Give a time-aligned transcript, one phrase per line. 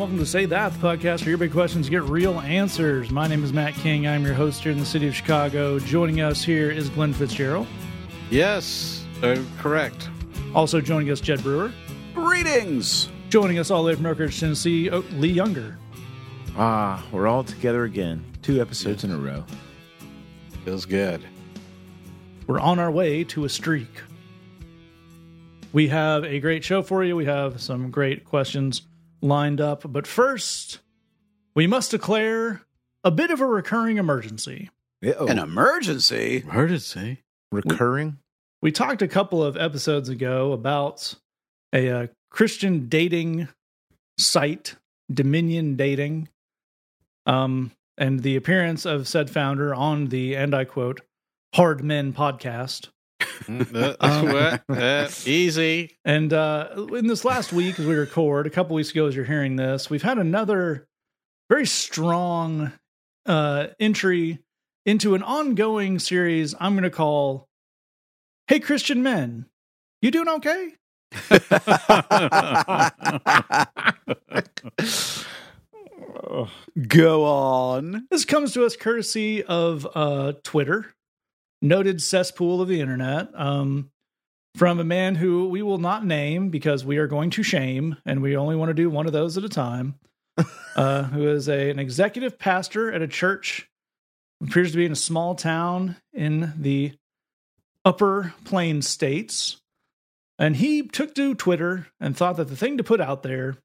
[0.00, 3.10] welcome to Say That, the podcast where your big questions get real answers.
[3.10, 4.08] My name is Matt King.
[4.08, 5.78] I'm your host here in the city of Chicago.
[5.78, 7.66] Joining us here is Glenn Fitzgerald.
[8.30, 10.08] Yes, uh, correct.
[10.54, 11.70] Also joining us, Jed Brewer.
[12.14, 13.10] Greetings.
[13.28, 15.76] Joining us all the way from Oak Ridge, Tennessee, oh, Lee Younger.
[16.56, 18.24] Ah, we're all together again.
[18.40, 19.44] Two episodes in a row.
[20.64, 21.22] Feels good.
[22.46, 24.00] We're on our way to a streak.
[25.74, 27.16] We have a great show for you.
[27.16, 28.80] We have some great questions
[29.20, 29.82] lined up.
[29.90, 30.80] But first,
[31.54, 32.62] we must declare
[33.04, 34.70] a bit of a recurring emergency.
[35.04, 35.26] Uh-oh.
[35.26, 36.44] An emergency.
[36.48, 37.22] Emergency.
[37.52, 38.18] Recurring?
[38.62, 41.14] We talked a couple of episodes ago about
[41.72, 43.48] a uh, Christian dating
[44.18, 44.76] site,
[45.12, 46.28] Dominion Dating,
[47.26, 51.00] um, and the appearance of said founder on the, and I quote,
[51.54, 52.88] Hard Men podcast.
[54.00, 54.58] Uh.
[54.68, 55.96] Uh, easy.
[56.04, 59.24] And uh, in this last week, as we record, a couple weeks ago, as you're
[59.24, 60.86] hearing this, we've had another
[61.48, 62.72] very strong
[63.26, 64.38] uh, entry
[64.86, 67.48] into an ongoing series I'm going to call
[68.46, 69.46] Hey Christian Men,
[70.00, 70.72] you doing okay?
[76.86, 78.06] Go on.
[78.10, 80.94] This comes to us courtesy of uh, Twitter,
[81.62, 83.90] noted cesspool of the internet, um,
[84.56, 88.22] from a man who we will not name because we are going to shame, and
[88.22, 89.94] we only want to do one of those at a time.
[90.76, 93.68] uh, who is a, an executive pastor at a church,
[94.42, 96.92] appears to be in a small town in the
[97.84, 99.58] upper plain states.
[100.38, 103.58] And he took to Twitter and thought that the thing to put out there,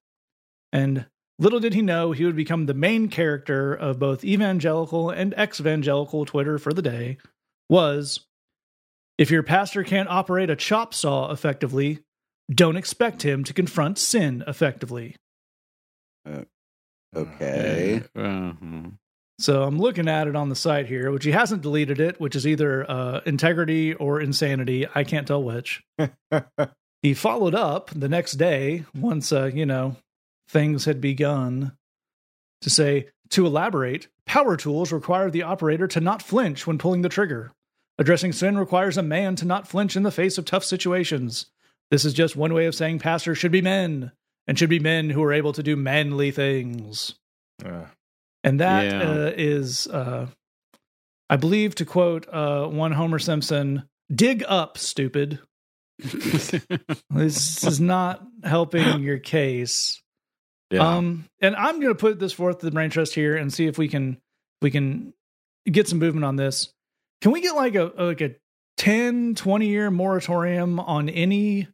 [0.74, 1.06] and
[1.40, 5.62] little did he know he would become the main character of both evangelical and ex
[5.62, 7.18] evangelical Twitter for the day,
[7.70, 8.26] was
[9.18, 12.00] if your pastor can't operate a chop saw effectively,
[12.54, 15.16] don't expect him to confront sin effectively.
[17.16, 18.04] Okay.
[18.16, 18.90] Uh-huh.
[19.40, 22.36] So I'm looking at it on the site here, which he hasn't deleted it, which
[22.36, 24.88] is either uh, integrity or insanity.
[24.94, 25.84] I can't tell which.
[27.02, 29.98] he followed up the next day, once uh, you know
[30.48, 31.74] things had begun,
[32.62, 34.08] to say to elaborate.
[34.26, 37.52] Power tools require the operator to not flinch when pulling the trigger.
[37.98, 41.46] Addressing sin requires a man to not flinch in the face of tough situations.
[41.92, 44.12] This is just one way of saying pastors should be men,
[44.48, 47.16] and should be men who are able to do manly things.
[47.64, 47.86] Uh,
[48.44, 49.02] And that Yeah.
[49.02, 50.28] uh, is, uh,
[51.30, 53.84] I believe, to quote uh, one Homer Simpson,
[54.14, 55.40] dig up, stupid.
[57.10, 60.02] This is not helping your case.
[60.70, 60.96] Yeah.
[60.98, 63.68] Um, and I'm going to put this forth to the brain trust here and see
[63.68, 64.18] if we can
[64.62, 65.14] we can
[65.66, 66.74] get some movement on this.
[67.22, 68.36] Can we get like a like a
[68.78, 71.68] 10, 20 year moratorium on any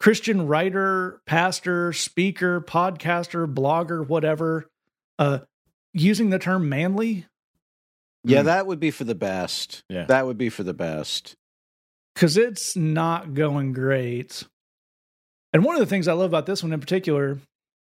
[0.00, 4.70] Christian writer, pastor, speaker, podcaster, blogger, whatever,
[5.18, 5.40] uh,
[5.92, 7.26] using the term manly?
[8.24, 8.46] Yeah, Hmm.
[8.46, 9.82] that would be for the best.
[9.88, 10.04] Yeah.
[10.04, 11.34] That would be for the best.
[12.14, 14.44] because it's not going great.
[15.54, 17.38] And one of the things I love about this one in particular,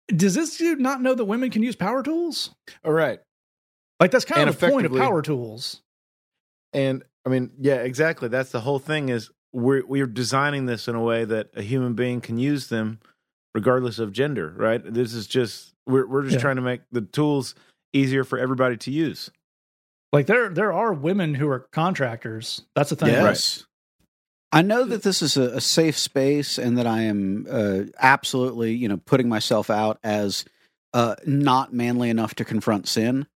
[0.08, 2.54] does this dude not know that women can use power tools?
[2.84, 3.20] all right.
[4.00, 5.82] Like that's kind And of the point of power tools.
[6.74, 8.28] And I mean, yeah, exactly.
[8.28, 11.94] That's the whole thing is we're we're designing this in a way that a human
[11.94, 13.00] being can use them
[13.56, 14.82] regardless of gender, right?
[14.84, 16.42] This is just we're we're just Yeah.
[16.42, 17.56] trying to make the tools
[17.94, 19.32] easier for everybody to use.
[20.14, 22.62] Like there there are women who are contractors.
[22.76, 23.10] That's the thing.
[23.10, 23.66] Yes.
[24.52, 28.74] I know that this is a, a safe space and that I am uh, absolutely,
[28.74, 30.44] you know, putting myself out as
[30.92, 33.28] uh, not manly enough to confront sin,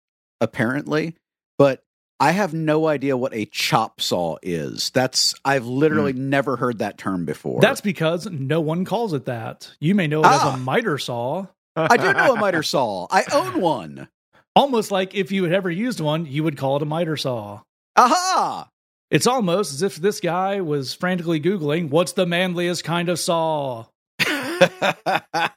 [0.42, 1.16] apparently.
[1.60, 1.84] But
[2.24, 4.92] I have no idea what a chop saw is.
[4.92, 7.60] That's I've literally never heard that term before.
[7.60, 9.70] That's because no one calls it that.
[9.82, 10.54] You may know it as Ah.
[10.56, 11.48] a miter saw.
[11.76, 13.08] I do know a miter saw.
[13.12, 14.08] I own one.
[14.56, 17.60] Almost like if you had ever used one, you would call it a miter saw.
[17.98, 18.69] Aha!
[19.12, 23.86] It's almost as if this guy was frantically Googling, what's the manliest kind of saw?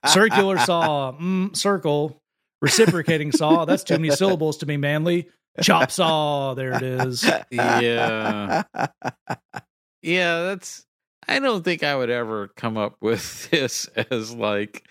[0.06, 2.20] Circular saw, mm, circle.
[2.62, 5.28] Reciprocating saw, that's too many syllables to be manly.
[5.62, 7.28] Chop saw, there it is.
[7.50, 8.62] yeah.
[10.02, 10.86] Yeah, that's
[11.26, 14.88] I don't think I would ever come up with this as like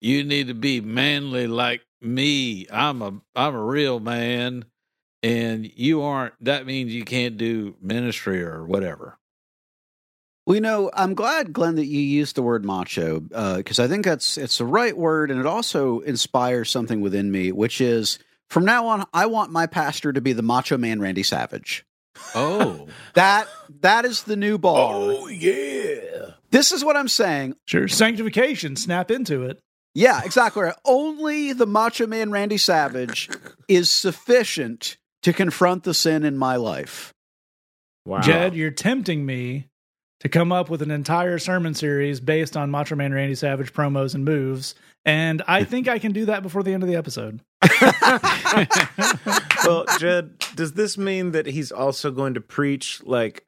[0.00, 2.66] you need to be manly like me.
[2.70, 4.66] I'm a I'm a real man
[5.22, 9.18] and you aren't that means you can't do ministry or whatever.
[10.46, 13.86] Well, you know, I'm glad, Glenn, that you used the word macho uh, because I
[13.86, 18.18] think that's it's the right word, and it also inspires something within me, which is
[18.50, 21.86] from now on, I want my pastor to be the Macho Man Randy Savage.
[22.34, 22.88] Oh.
[23.14, 23.46] That
[23.82, 24.94] that is the new bar.
[24.94, 26.30] Oh, yeah.
[26.50, 27.56] This is what I'm saying.
[27.66, 27.86] Sure.
[27.86, 29.60] Sanctification, snap into it.
[29.94, 30.62] Yeah, exactly.
[30.62, 30.74] Right.
[30.84, 33.28] Only the Macho Man Randy Savage
[33.68, 37.12] is sufficient to confront the sin in my life.
[38.06, 38.20] Wow.
[38.20, 39.68] Jed, you're tempting me
[40.22, 44.14] to come up with an entire sermon series based on Macho Man Randy Savage promos
[44.14, 47.40] and moves, and I think I can do that before the end of the episode.
[49.66, 53.44] well, Jed, does this mean that he's also going to preach like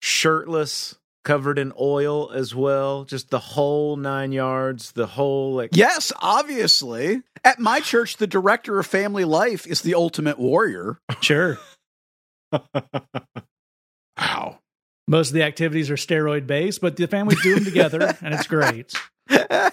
[0.00, 0.94] shirtless,
[1.24, 3.04] covered in oil as well?
[3.04, 5.70] Just the whole nine yards, the whole like.
[5.72, 7.22] Yes, obviously.
[7.42, 10.98] At my church, the director of family life is the ultimate warrior.
[11.20, 11.58] Sure.
[14.16, 14.60] Wow.
[15.06, 18.46] Most of the activities are steroid based, but the families do them together, and it's
[18.46, 18.94] great.
[19.28, 19.70] well,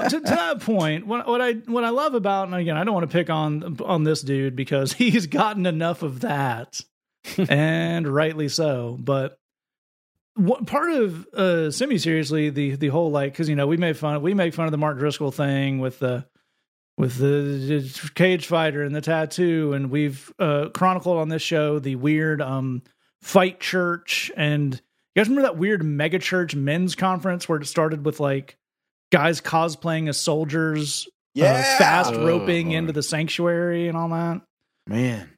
[0.00, 2.94] to, to that point, what, what I what I love about, and again, I don't
[2.94, 6.80] want to pick on on this dude because he's gotten enough of that,
[7.48, 8.96] and rightly so.
[9.00, 9.38] But
[10.36, 13.96] what part of uh, semi seriously the the whole like because you know we made
[13.96, 16.26] fun we make fun of the Mark Driscoll thing with the
[16.96, 21.78] with the, the cage fighter and the tattoo, and we've uh, chronicled on this show
[21.78, 22.82] the weird um
[23.24, 28.04] fight church and you guys remember that weird mega church men's conference where it started
[28.04, 28.56] with like
[29.10, 31.08] guys cosplaying as soldiers,
[31.40, 31.42] uh,
[31.78, 32.74] fast Oh, roping boy.
[32.76, 34.42] into the sanctuary and all that?
[34.86, 35.30] Man.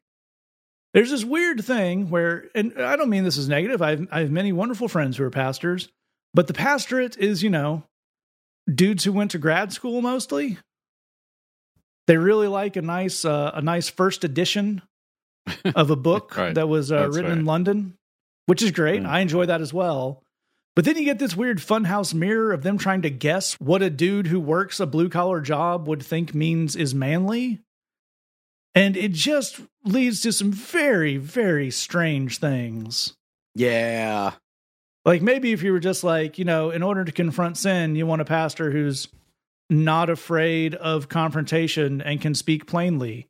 [0.95, 3.81] There's this weird thing where, and I don't mean this is negative.
[3.83, 5.89] I have, I have many wonderful friends who are pastors,
[6.35, 7.85] but the pastorate is, you know,
[8.73, 10.59] dudes who went to grad school mostly.
[12.09, 14.83] They really like a nice, uh, a nice first edition
[15.75, 16.55] of a book Right.
[16.55, 17.45] that was uh, That's written in.
[17.45, 17.95] London,
[18.47, 19.03] which is great.
[19.03, 19.07] Mm.
[19.07, 20.23] I enjoy that as well.
[20.75, 23.89] But then you get this weird funhouse mirror of them trying to guess what a
[23.89, 27.61] dude who works a blue collar job would think means is manly.
[28.75, 33.15] And it just leads to some very, very strange things.
[33.55, 34.33] Yeah.
[35.07, 38.07] Like maybe if you were just like, you know, in order to confront sin, you
[38.07, 39.09] want a pastor who's
[39.71, 43.29] not afraid of confrontation and can speak plainly.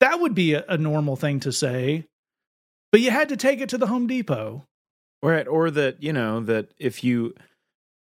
[0.00, 2.06] That would be a, a normal thing to say.
[2.92, 4.64] But you had to take it to the Home Depot.
[5.22, 5.46] Right.
[5.46, 7.34] Or that, you know, that if you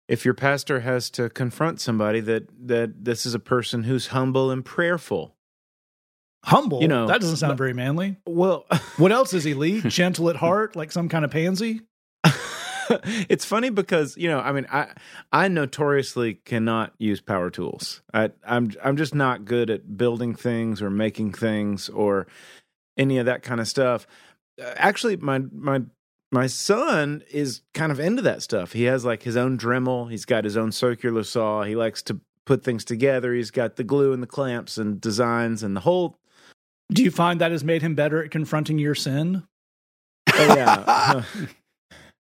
[0.07, 4.51] if your pastor has to confront somebody that that this is a person who's humble
[4.51, 5.35] and prayerful.
[6.43, 6.81] Humble.
[6.81, 8.17] You know, that doesn't sound very manly.
[8.27, 8.65] Well,
[8.97, 9.81] What else is he, Lee?
[9.87, 11.81] Gentle at heart, like some kind of pansy?
[13.29, 14.87] it's funny because you know i mean i
[15.31, 18.01] i notoriously cannot use power tools.
[18.13, 22.27] I i'm i'm just not good at building things or making things or
[22.97, 24.07] any of that kind of stuff.
[24.61, 25.81] Uh, actually my my
[26.31, 28.73] my son is kind of into that stuff.
[28.73, 30.09] He has like his own dremel.
[30.11, 31.63] He's got his own circular saw.
[31.63, 33.33] He likes to put things together.
[33.33, 36.19] He's got the glue and the clamps and designs and the whole
[36.91, 39.43] Do you find that has made him better at confronting your sin?
[40.33, 41.23] Oh yeah.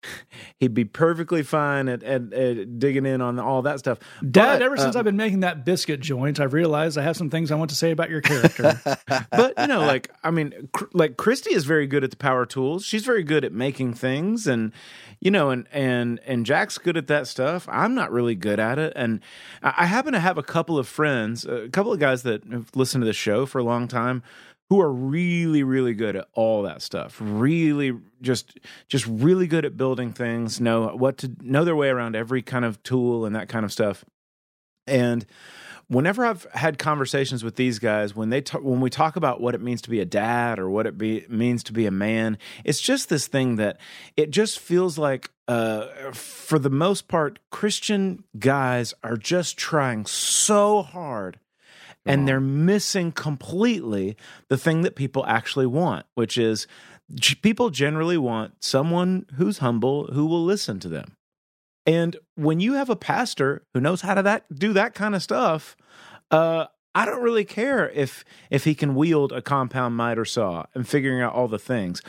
[0.59, 3.99] He'd be perfectly fine at, at, at digging in on all that stuff.
[4.21, 7.17] Dad, But, ever since um, I've been making that biscuit joint, I've realized I have
[7.17, 8.81] some things I want to say about your character.
[9.31, 12.47] But you know, like I mean, cr- like Christy is very good at the power
[12.47, 12.85] tools.
[12.85, 14.73] She's very good at making things, and
[15.21, 17.69] you know, and and and Jack's good at that stuff.
[17.71, 19.21] I'm not really good at it, and
[19.63, 22.71] I I happen to have a couple of friends, a couple of guys that have
[22.75, 24.23] listened to the show for a long time,
[24.71, 27.19] who are really really good at all that stuff.
[27.21, 28.59] Really, just
[28.89, 30.61] just really good at building things.
[30.61, 33.73] Know what to know their way around every kind of tool and that kind of
[33.73, 34.05] stuff,
[34.87, 35.27] and
[35.91, 39.55] whenever I've had conversations with these guys, when they ta- when we talk about what
[39.55, 42.39] it means to be a dad or what it be, means to be a man,
[42.65, 43.79] it's just this thing that
[44.17, 50.83] it just feels like, uh, for the most part, Christian guys are just trying so
[50.83, 51.39] hard.
[52.07, 54.17] And they're missing completely
[54.49, 56.67] the thing that people actually want, which is
[57.15, 61.17] g- people generally want someone who's humble who will listen to them.
[61.87, 65.23] And when you have a pastor who knows how to that do that kind of
[65.23, 65.77] stuff,
[66.31, 70.89] uh, I don't really care if if he can wield a compound miter saw and
[70.89, 72.03] figuring out all the things.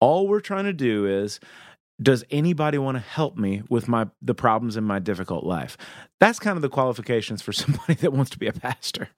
[0.00, 1.40] All we're trying to do is
[2.02, 5.76] does anybody want to help me with my the problems in my difficult life?
[6.20, 9.10] That's kind of the qualifications for somebody that wants to be a pastor.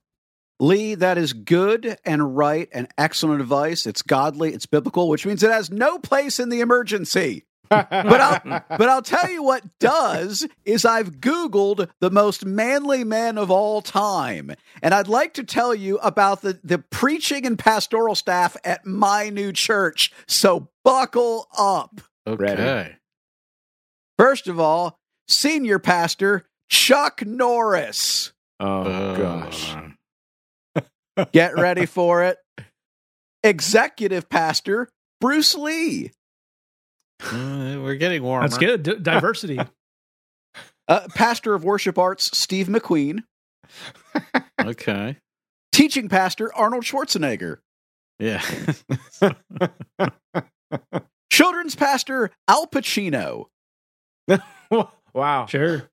[0.58, 3.86] Lee, that is good and right and excellent advice.
[3.86, 7.44] It's godly, it's biblical, which means it has no place in the emergency.
[7.68, 8.40] But I'll,
[8.78, 13.82] but I'll tell you what does is I've Googled the most manly man of all
[13.82, 14.52] time.
[14.82, 19.30] And I'd like to tell you about the, the preaching and pastoral staff at my
[19.30, 20.12] new church.
[20.28, 22.00] So buckle up.
[22.26, 22.96] Okay.
[24.18, 24.98] First of all,
[25.28, 28.32] senior pastor Chuck Norris.
[28.60, 29.74] Oh Uh, gosh.
[31.32, 32.38] Get ready for it.
[33.42, 34.88] Executive pastor
[35.20, 36.10] Bruce Lee.
[37.22, 38.46] Uh, we're getting warmer.
[38.46, 38.82] That's good.
[38.82, 39.58] D- diversity.
[40.88, 43.24] Uh, pastor of worship arts Steve McQueen.
[44.64, 45.16] Okay.
[45.72, 47.58] Teaching pastor Arnold Schwarzenegger.
[48.20, 48.40] Yeah.
[51.32, 53.46] Children's pastor Al Pacino.
[55.12, 55.46] wow.
[55.46, 55.88] Sure.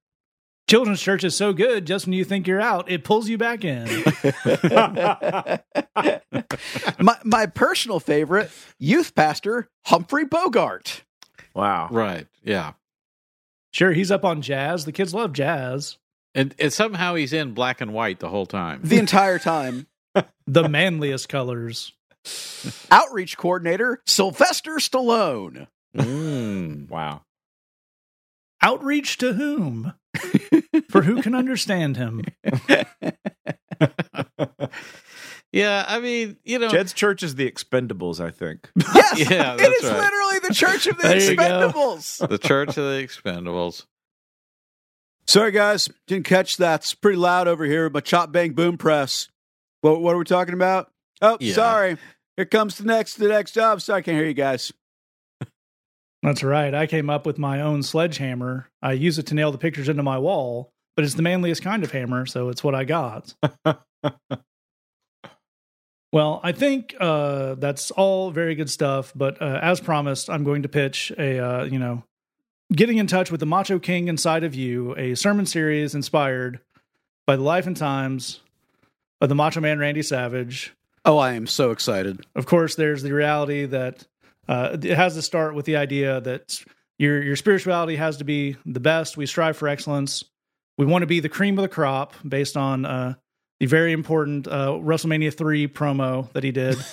[0.70, 3.65] Children's church is so good, just when you think you're out, it pulls you back
[3.65, 3.86] in.
[7.00, 11.03] my my personal favorite, youth pastor Humphrey Bogart.
[11.53, 11.89] Wow.
[11.91, 12.27] right.
[12.43, 12.74] Yeah.
[13.72, 14.86] Sure, he's up on jazz.
[14.86, 15.98] The kids love jazz.
[16.36, 18.82] And, and somehow he's in black and white the whole time.
[18.84, 19.88] The entire time.
[20.46, 21.93] The manliest colors.
[22.91, 25.67] Outreach coordinator Sylvester Stallone.
[25.98, 26.89] Mm.
[26.89, 27.22] Wow.
[28.62, 29.93] Outreach to whom?
[30.89, 32.22] For who can understand him?
[35.51, 35.86] Yeah.
[35.88, 36.70] I mean, you know.
[36.70, 38.72] Jed's church is the Expendables, I think.
[38.96, 40.00] Yes, Yeah, it that's is right.
[40.00, 41.43] literally the Church of the There you go.
[41.43, 42.27] Expendables.
[42.27, 43.86] the Church of the Expendables.
[45.27, 46.82] Sorry, guys, didn't catch that.
[46.82, 47.88] It's pretty loud over here.
[47.91, 49.29] My chop bang boom press.
[49.82, 50.91] What what are we talking about?
[51.22, 51.53] Oh, Yeah.
[51.53, 51.98] sorry.
[52.36, 53.79] Here comes the next the next job.
[53.82, 54.74] Sorry, I can't hear you guys.
[56.24, 56.74] That's right.
[56.74, 58.70] I came up with my own sledgehammer.
[58.82, 61.84] I use it to nail the pictures into my wall, but it's the manliest kind
[61.84, 63.36] of hammer, so it's what I got.
[66.13, 69.12] well, I think uh, that's all very good stuff.
[69.13, 72.06] But uh, as promised, I'm going to pitch a uh, you know
[72.72, 76.62] getting in touch with the Macho King inside of you, a sermon series inspired
[77.27, 78.39] by the life and times
[79.20, 80.74] of the Macho Man Randy Savage.
[81.03, 82.25] Oh, I am so excited.
[82.34, 84.08] Of course, there's the reality that
[84.48, 86.60] uh, it has to start with the idea that
[86.98, 89.18] your your spirituality has to be the best.
[89.18, 90.24] We strive for excellence.
[90.78, 93.14] We want to be the cream of the crop, based on uh,
[93.60, 96.78] the very important uh, WrestleMania three promo that he did,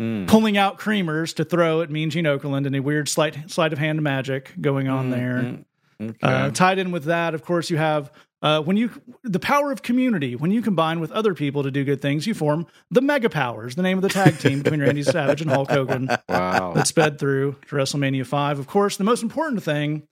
[0.00, 0.26] Mm.
[0.26, 3.78] pulling out creamers to throw at Mean Gene Okerlund and a weird sleight sleight of
[3.78, 5.34] hand magic going on there.
[5.42, 5.64] Mm,
[6.00, 6.16] Okay.
[6.22, 8.10] Uh, tied in with that, of course, you have
[8.42, 8.90] uh, when you
[9.22, 10.34] the power of community.
[10.34, 13.76] When you combine with other people to do good things, you form the Mega Powers,
[13.76, 16.72] the name of the tag team between Randy Savage and Hulk Hogan wow.
[16.74, 18.58] that sped through to WrestleMania five.
[18.58, 20.02] Of course, the most important thing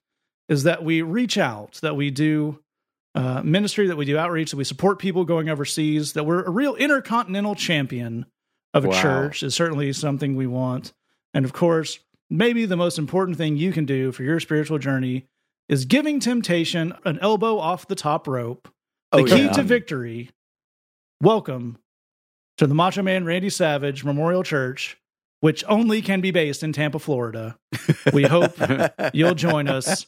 [0.47, 2.59] is that we reach out, that we do
[3.13, 6.49] uh, ministry, that we do outreach, that we support people going overseas, that we're a
[6.49, 8.25] real intercontinental champion
[8.73, 9.01] of a Wow.
[9.01, 10.93] church is certainly something we want.
[11.33, 15.27] And of course, maybe the most important thing you can do for your spiritual journey
[15.71, 18.67] is giving temptation an elbow off the top rope.
[19.13, 19.51] The Oh, key yeah.
[19.53, 20.29] to victory.
[21.21, 21.77] Welcome
[22.57, 24.97] to the Macho Man Randy Savage Memorial Church,
[25.39, 27.57] which only can be based in Tampa, Florida.
[28.13, 28.53] We hope
[29.13, 30.05] you'll join us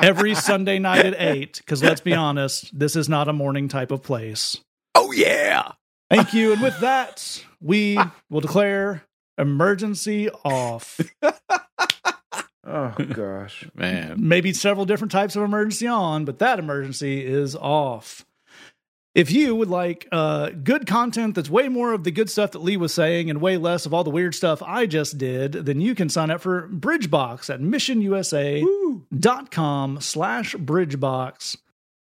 [0.00, 3.90] every Sunday night at 8, because let's be honest, this is not a morning type
[3.90, 4.58] of place.
[4.94, 5.72] oh yeah.
[6.08, 6.52] Thank you.
[6.52, 7.98] And with that, we
[8.30, 9.02] will declare
[9.38, 11.00] emergency off.
[12.66, 13.68] Oh gosh.
[13.74, 14.16] Man.
[14.18, 18.26] Maybe several different types of emergency on, but that emergency is off.
[19.14, 22.58] If you would like uh, good content that's way more of the good stuff that
[22.58, 25.80] Lee was saying and way less of all the weird stuff I just did, then
[25.80, 31.56] you can sign up for Bridgebox at missionusa.com slash Bridgebox.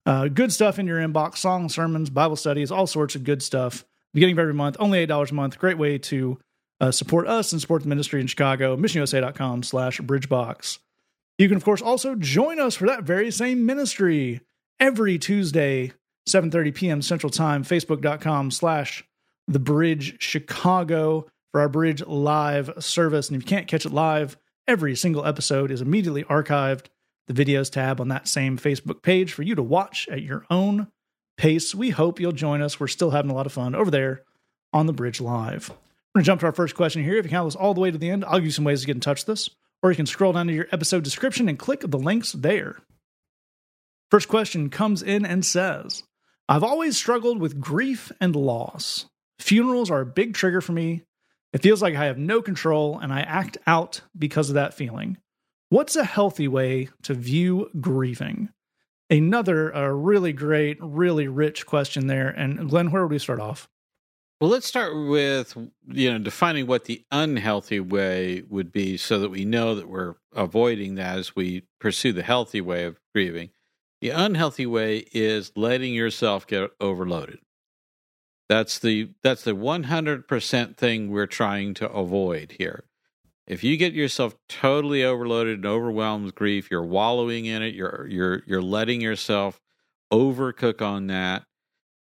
[0.04, 3.86] Uh, good stuff in your inbox, songs, sermons, Bible studies, all sorts of good stuff.
[4.12, 5.58] Beginning of every month, only $8 a month.
[5.58, 6.38] Great way to
[6.80, 8.76] uh, support us and support the ministry in Chicago.
[8.76, 10.78] MissionUSA.com slash Bridgebox.
[11.38, 14.40] You can, of course, also join us for that very same ministry
[14.80, 15.92] every Tuesday,
[16.28, 17.02] 7.30 p.m.
[17.02, 19.04] Central Time, Facebook.com slash
[19.46, 23.28] The Bridge Chicago for our Bridge Live service.
[23.28, 26.86] And if you can't catch it live, every single episode is immediately archived.
[27.28, 30.88] The videos tab on that same Facebook page for you to watch at your own
[31.36, 31.74] pace.
[31.74, 32.80] We hope you'll join us.
[32.80, 34.22] We're still having a lot of fun over there
[34.72, 35.72] on The Bridge Live.
[36.18, 37.16] Going to jump to our first question here.
[37.16, 38.80] If you count this all the way to the end, I'll give you some ways
[38.80, 39.50] to get in touch with us,
[39.84, 42.80] or you can scroll down to your episode description and click the links there.
[44.10, 46.02] First question comes in and says,
[46.48, 49.06] I've always struggled with grief and loss.
[49.38, 51.04] Funerals are a big trigger for me.
[51.52, 55.18] It feels like I have no control and I act out because of that feeling.
[55.68, 58.48] What's a healthy way to view grieving?
[59.08, 62.28] Another uh, really great, really rich question there.
[62.28, 63.68] And Glenn, where would we start off?
[64.40, 69.30] Well, let's start with you know defining what the unhealthy way would be, so that
[69.30, 73.50] we know that we're avoiding that as we pursue the healthy way of grieving.
[74.00, 77.40] The unhealthy way is letting yourself get overloaded.
[78.48, 82.84] That's the that's the one hundred percent thing we're trying to avoid here.
[83.48, 87.74] If you get yourself totally overloaded and overwhelmed with grief, you're wallowing in it.
[87.74, 89.60] You're you're you're letting yourself
[90.12, 91.44] overcook on that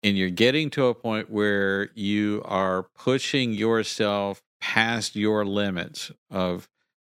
[0.02, 6.68] and you're getting to a point where you are pushing yourself past your limits of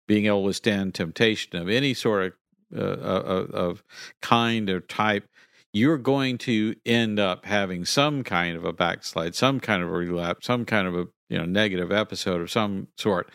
[0.06, 2.32] being able to stand temptation of any sort of
[2.76, 3.84] uh, of, of
[4.20, 5.28] kind or type
[5.76, 9.92] you're going to end up having some kind of a backslide, some kind of a
[9.92, 13.30] relapse, some kind of a you know negative episode of some sort.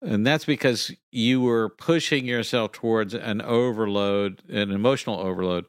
[0.00, 5.66] And that's because you were pushing yourself towards an overload, an emotional overload,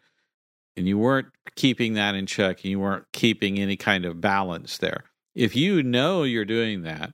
[0.79, 4.77] and you weren't keeping that in check and you weren't keeping any kind of balance
[4.77, 5.03] there.
[5.36, 7.12] If you know you're doing that,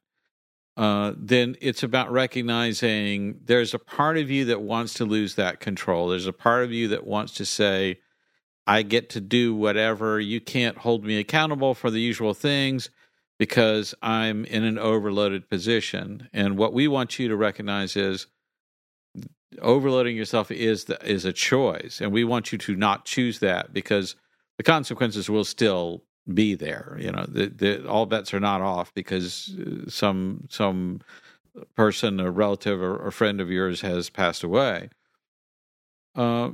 [0.78, 5.60] uh, then it's about recognizing there's a part of you that wants to lose that
[5.60, 6.10] control.
[6.10, 8.00] There's a part of you that wants to say,
[8.68, 10.20] I get to do whatever.
[10.20, 12.92] You can't hold me accountable for the usual things
[13.40, 16.30] because I'm in an overloaded position.
[16.34, 18.28] And what we want you to recognize is
[19.62, 23.74] overloading yourself is the, is a choice, and we want you to not choose that
[23.74, 24.16] because
[24.58, 26.98] the consequences will still be there.
[27.00, 31.02] You know, the, the, all bets are not off because uh, some some
[31.76, 34.90] person, a relative or, or friend of yours has passed away.
[36.16, 36.52] Uh,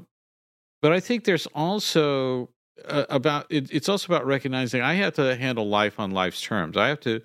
[0.82, 2.50] but I think there's also
[2.86, 6.78] uh, about it, it's also about recognizing I have to handle life on life's terms.
[6.78, 7.22] I have to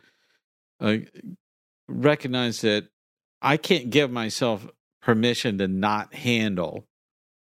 [0.80, 0.96] uh,
[1.88, 2.88] recognize that
[3.40, 4.66] I can't give myself
[5.06, 6.84] permission to not handle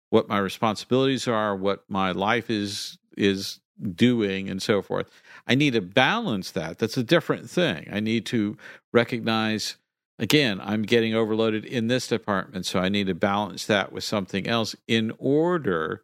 [0.10, 3.62] what my responsibilities are, what my life is is
[3.96, 5.10] doing, and so forth.
[5.48, 6.80] I need to balance that.
[6.80, 7.88] That's a different thing.
[7.90, 8.58] I need to
[8.92, 9.78] recognize
[10.20, 14.48] again, I'm getting overloaded in this department, so I need to balance that with something
[14.48, 16.04] else in order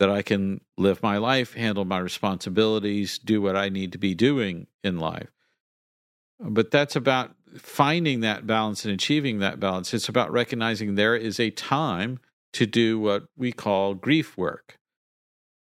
[0.00, 4.16] that I can live my life, handle my responsibilities, do what I need to be
[4.16, 5.30] doing in life.
[6.40, 9.92] But that's about finding that balance and achieving that balance.
[9.94, 12.20] It's about recognizing there is a time
[12.52, 14.76] to do what we call grief work.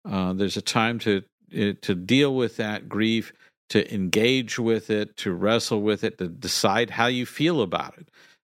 [0.09, 1.23] Uh, there's a time to
[1.53, 3.33] eh, to deal with that grief
[3.71, 8.09] to engage with it, to wrestle with it, to decide how you feel about it,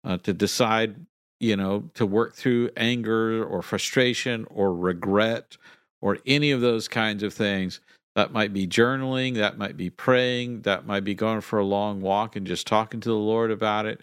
[0.03, 1.05] uh, to decide,
[1.39, 5.57] you know, to work through anger or frustration or regret
[6.01, 7.79] or any of those kinds of things.
[8.15, 12.01] That might be journaling, that might be praying, that might be going for a long
[12.01, 14.01] walk and just talking to the Lord about it.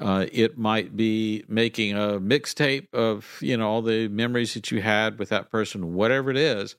[0.00, 4.82] Uh, it might be making a mixtape of you know all the memories that you
[4.82, 6.76] had with that person, whatever it is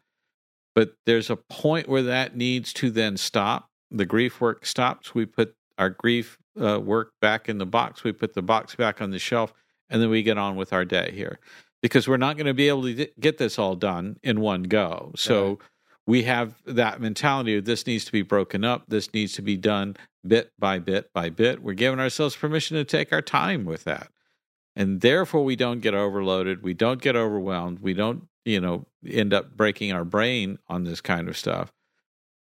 [0.76, 3.70] but there's a point where that needs to then stop.
[3.90, 5.16] The grief work stops.
[5.16, 8.04] We put our grief uh, work back in the box.
[8.04, 9.54] We put the box back on the shelf,
[9.90, 11.40] and then we get on with our day here
[11.82, 15.14] because we're not going to be able to get this all done in one go.
[15.16, 15.60] So.
[16.08, 18.84] We have that mentality of this needs to be broken up.
[18.88, 21.62] This needs to be done bit by bit by bit.
[21.62, 24.10] We're giving ourselves permission to take our time with that.
[24.76, 26.62] And therefore, we don't get overloaded.
[26.62, 27.80] We don't get overwhelmed.
[27.80, 31.74] We don't you know end up breaking our brain on this kind of stuff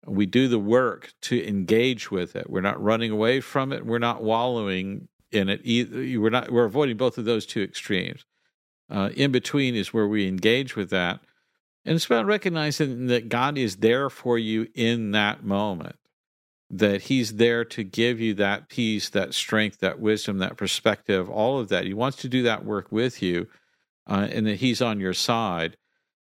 [0.07, 3.99] we do the work to engage with it we're not running away from it we're
[3.99, 8.25] not wallowing in it either we're not we're avoiding both of those two extremes
[8.91, 11.21] uh, in between is where we engage with that
[11.85, 15.97] and it's about recognizing that god is there for you in that moment
[16.71, 21.59] that he's there to give you that peace that strength that wisdom that perspective all
[21.59, 23.47] of that he wants to do that work with you
[24.09, 25.77] uh, and that he's on your side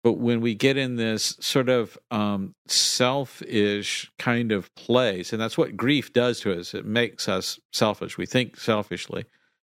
[0.03, 5.57] but when we get in this sort of um, selfish kind of place, and that's
[5.57, 8.17] what grief does to us, it makes us selfish.
[8.17, 9.25] We think selfishly.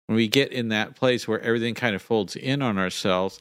[0.06, 3.40] When we get in that place where everything kind of folds in on ourselves,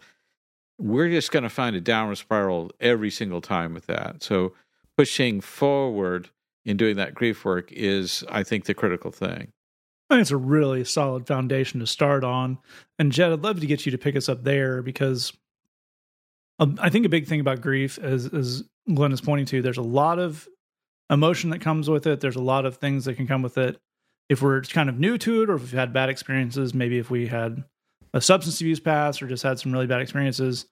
[0.80, 4.22] we're just going to find a downward spiral every single time with that.
[4.22, 4.54] So
[4.96, 6.30] pushing forward
[6.64, 9.52] in doing that grief work is, I think, the critical thing.
[10.08, 12.58] I think it's a really solid foundation to start on.
[12.98, 15.32] And Jed, I'd love to get you to pick us up there because
[16.58, 19.78] um, I think a big thing about grief, as as Glenn is pointing to, there's
[19.78, 20.48] a lot of
[21.10, 22.20] emotion that comes with it.
[22.20, 23.78] There's a lot of things that can come with it.
[24.28, 27.10] If we're kind of new to it, or if we've had bad experiences, maybe if
[27.10, 27.64] we had
[28.12, 30.66] a substance abuse past or just had some really bad experiences,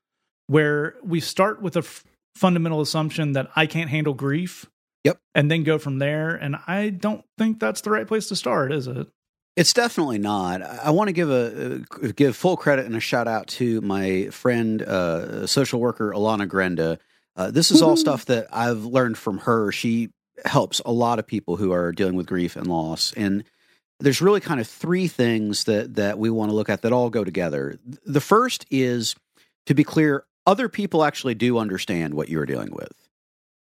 [0.47, 4.67] where we start with a f- fundamental assumption that I can't handle grief.
[5.05, 5.21] Yep.
[5.35, 6.35] And then go from there.
[6.35, 9.07] And I don't think that's the right place to start, is it?
[9.57, 10.63] It's definitely not.
[10.63, 14.83] I want to give a give full credit and a shout out to my friend,
[14.83, 16.99] uh, social worker Alana Grenda.
[17.37, 19.73] Uh, this is all stuff that I've learned from her.
[19.73, 20.11] She
[20.45, 23.45] helps a lot of people who are dealing with grief and loss, and
[24.01, 27.11] there's really kind of three things that that we want to look at that all
[27.11, 27.79] go together.
[28.05, 29.15] The first is
[29.67, 32.93] to be clear, other people actually do understand what you're dealing with.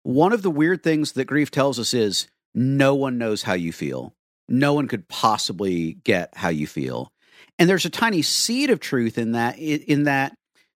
[0.04, 3.74] One of the weird things that grief tells us is no one knows how you
[3.74, 4.14] feel
[4.50, 7.14] no one could possibly get how you feel.
[7.58, 10.34] And there's a tiny seed of truth in that in that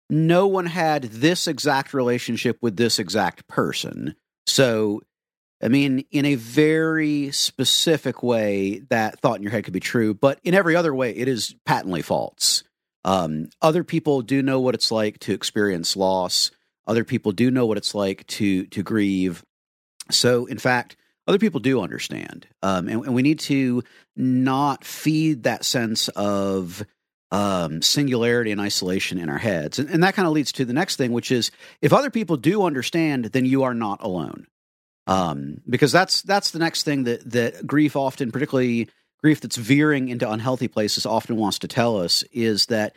[0.09, 4.15] no one had this exact relationship with this exact person.
[4.45, 5.01] So
[5.63, 10.13] I mean, in a very specific way, that thought in your head could be true,
[10.13, 12.65] but in every other way, it is patently false.
[13.05, 16.51] Um, other people do know what it's like to experience loss.
[16.85, 19.43] Other people do know what it's like to to grieve.
[20.11, 20.97] So, in fact,
[21.27, 23.83] other people do understand, um, and, and we need to
[24.17, 26.83] not feed that sense of
[27.31, 29.79] um, singularity and isolation in our heads.
[29.79, 32.35] And, and that kind of leads to the next thing, which is if other people
[32.35, 34.45] do understand, then you are not alone.
[35.05, 38.89] Um, because that's that's the next thing that that grief often, particularly
[39.21, 42.95] grief that's veering into unhealthy places, often wants to tell us is that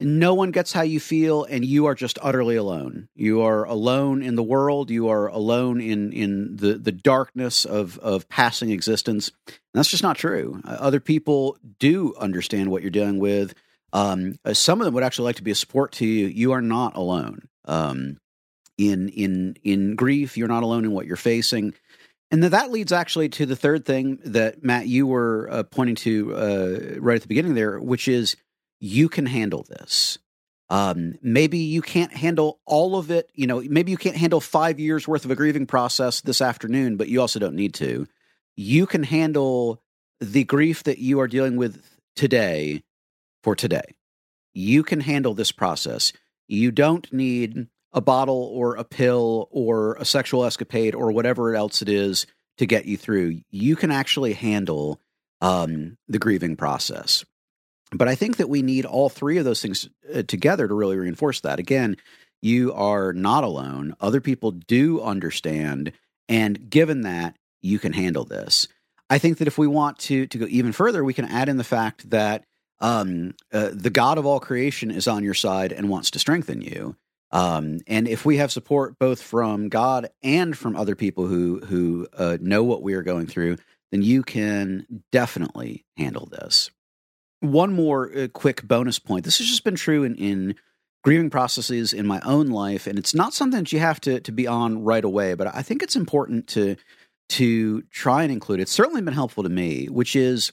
[0.00, 3.08] no one gets how you feel and you are just utterly alone.
[3.14, 4.90] You are alone in the world.
[4.90, 9.30] You are alone in in the the darkness of of passing existence.
[9.46, 10.60] And that's just not true.
[10.64, 13.54] Uh, other people do understand what you're dealing with.
[13.92, 16.26] Um, uh, some of them would actually like to be a support to you.
[16.26, 17.48] You are not alone.
[17.64, 18.18] Um,
[18.76, 21.74] in in in grief you're not alone in what you're facing
[22.30, 25.94] and then that leads actually to the third thing that matt you were uh, pointing
[25.94, 28.36] to uh, right at the beginning there which is
[28.84, 30.18] you can handle this.
[30.68, 33.30] Um, maybe you can't handle all of it.
[33.34, 36.98] You know, maybe you can't handle five years worth of a grieving process this afternoon,
[36.98, 38.06] but you also don't need to.
[38.56, 39.82] You can handle
[40.20, 41.82] the grief that you are dealing with
[42.14, 42.82] today
[43.42, 43.94] for today.
[44.52, 46.12] You can handle this process.
[46.46, 51.80] You don't need a bottle or a pill or a sexual escapade or whatever else
[51.80, 52.26] it is
[52.58, 53.40] to get you through.
[53.50, 55.00] You can actually handle
[55.40, 57.24] um, the grieving process.
[57.92, 60.96] But I think that we need all three of those things uh, together to really
[60.96, 61.60] reinforce that.
[61.60, 61.96] Again,
[62.42, 63.94] you are not alone.
[64.00, 65.92] Other people do understand.
[66.28, 68.66] And given that, you can handle this.
[69.08, 71.56] I think that if we want to, to go even further, we can add in
[71.56, 72.44] the fact that
[72.80, 76.60] um, uh, the God of all creation is on your side and wants to strengthen
[76.60, 76.96] you.
[77.34, 82.06] Um, and if we have support both from God and from other people who who
[82.16, 83.56] uh, know what we are going through,
[83.90, 86.70] then you can definitely handle this
[87.40, 89.24] one more uh, quick bonus point.
[89.24, 90.54] This has just been true in, in
[91.02, 94.32] grieving processes in my own life, and it's not something that you have to to
[94.32, 95.34] be on right away.
[95.34, 96.76] But I think it's important to
[97.30, 98.60] to try and include.
[98.60, 100.52] It's certainly been helpful to me, which is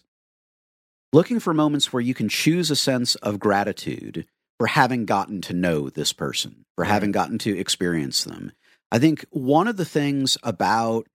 [1.13, 4.25] looking for moments where you can choose a sense of gratitude
[4.61, 8.51] for having gotten to know this person, for having gotten to experience them.
[8.91, 11.07] I think one of the things about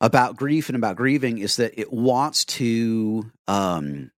[0.00, 4.10] about grief and about grieving is that it wants to um,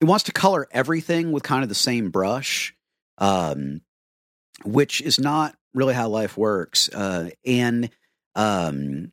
[0.00, 2.74] he wants to color everything with kind of the same brush,
[3.18, 3.82] um,
[4.64, 6.88] which is not really how life works.
[6.88, 7.90] Uh, and
[8.34, 9.12] um,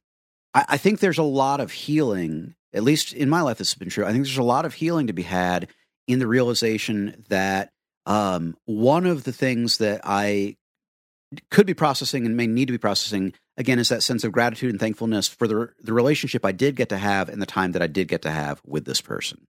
[0.53, 3.77] I, I, think there's a lot of healing, at least in my life, this has
[3.77, 4.05] been true.
[4.05, 5.67] I think there's a lot of healing to be had
[6.07, 7.73] in the realization that
[8.05, 10.57] um, one of the things that I
[11.49, 14.71] could be processing and may need to be processing again is that sense of gratitude
[14.71, 17.81] and thankfulness for the the relationship I did get to have and the time that
[17.81, 19.47] I did get to have with this person.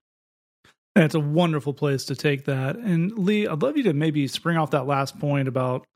[0.95, 2.77] That's a wonderful place to take that.
[2.77, 5.87] And Lee, I'd love you to maybe spring off that last point about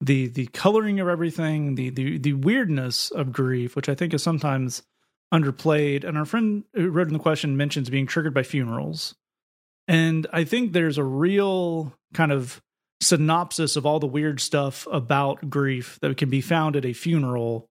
[0.00, 4.22] the the coloring of everything, the the the weirdness of grief, which I think is
[4.22, 4.82] sometimes
[5.32, 6.04] underplayed.
[6.04, 9.14] And our friend who wrote in the question mentions being triggered by funerals.
[9.90, 12.62] And I think there's a real kind of
[13.02, 17.68] synopsis of all the weird stuff about grief that can be found at a funeral,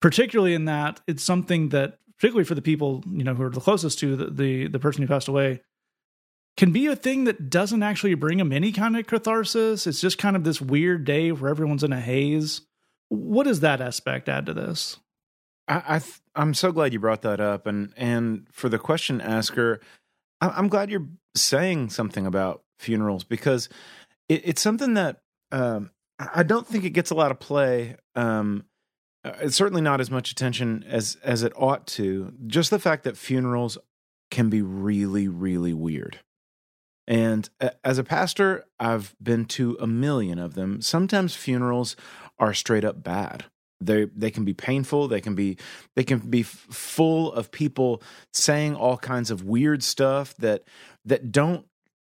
[0.00, 3.60] particularly in that it's something that, particularly for the people you know who are the
[3.60, 5.60] closest to the the, the person who passed away,
[6.56, 9.86] can be a thing that doesn't actually bring them any kind of catharsis.
[9.86, 12.62] It's just kind of this weird day where everyone's in a haze.
[13.10, 14.96] What does that aspect add to this?
[15.68, 16.00] I,
[16.34, 19.80] I am so glad you brought that up, and and for the question asker,
[20.40, 23.68] I, am glad you're saying something about funerals because
[24.28, 25.22] it, it's something that
[25.52, 27.96] um, I don't think it gets a lot of play.
[28.14, 28.64] Um,
[29.24, 32.32] uh, it's certainly not as much attention as as it ought to.
[32.46, 33.78] Just the fact that funerals
[34.30, 36.20] can be really really weird
[37.06, 37.48] and
[37.84, 40.80] as a pastor, I've been to a million of them.
[40.82, 41.94] Sometimes funerals
[42.38, 43.44] are straight up bad.
[43.80, 45.08] They they can be painful.
[45.08, 45.58] They can be
[45.94, 50.64] they can be full of people saying all kinds of weird stuff that
[51.04, 51.66] that don't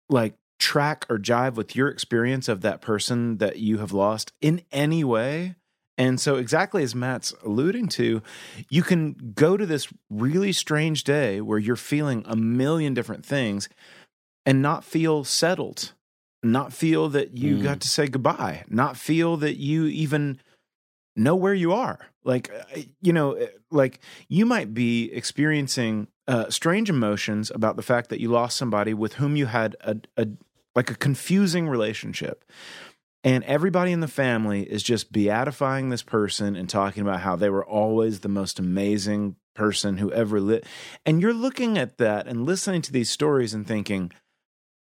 [0.08, 4.62] like track or jive with your experience of that person that you have lost in
[4.72, 5.54] any way.
[5.96, 8.22] And so, exactly as Matt's alluding to,
[8.70, 13.68] you can go to this really strange day where you're feeling a million different things
[14.46, 15.92] and not feel settled,
[16.42, 17.62] not feel that you mm.
[17.64, 20.40] got to say goodbye, not feel that you even
[21.18, 21.98] know where you are.
[22.24, 27.82] Like, uh, you know, uh, like you might be experiencing uh, strange emotions about the
[27.82, 30.28] fact that you lost somebody with whom you had a, a
[30.74, 32.44] like a confusing relationship.
[33.24, 37.50] And everybody in the family is just beatifying this person and talking about how they
[37.50, 40.66] were always the most amazing person who ever lived.
[41.04, 44.12] And you're looking at that and listening to these stories and thinking,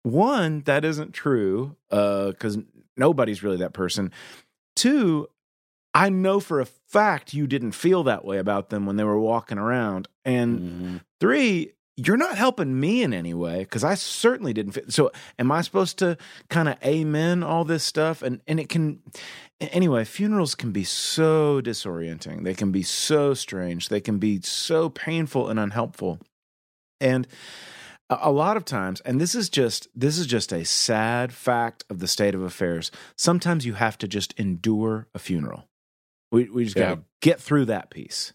[0.02, 2.62] one, that isn't true because uh,
[2.96, 4.10] nobody's really that person.
[4.74, 5.28] Two,
[5.96, 9.18] I know for a fact you didn't feel that way about them when they were
[9.18, 10.08] walking around.
[10.24, 11.00] And Mhm.
[11.20, 14.92] three, you're not helping me in any way because I certainly didn't fit.
[14.92, 16.18] So, am I supposed to
[16.50, 18.20] kind of amen all this stuff?
[18.20, 19.00] And and it can
[19.60, 20.04] anyway.
[20.04, 22.44] Funerals can be so disorienting.
[22.44, 23.88] They can be so strange.
[23.88, 26.20] They can be so painful and unhelpful.
[27.00, 27.26] And
[28.10, 31.84] a a lot of times, and this is just this is just a sad fact
[31.88, 32.90] of the state of affairs.
[33.16, 35.64] Sometimes you have to just endure a funeral.
[36.36, 38.32] We we just got to get through that piece.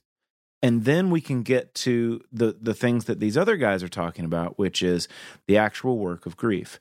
[0.63, 4.25] And then we can get to the the things that these other guys are talking
[4.25, 5.07] about which is
[5.47, 6.79] the actual work of grief.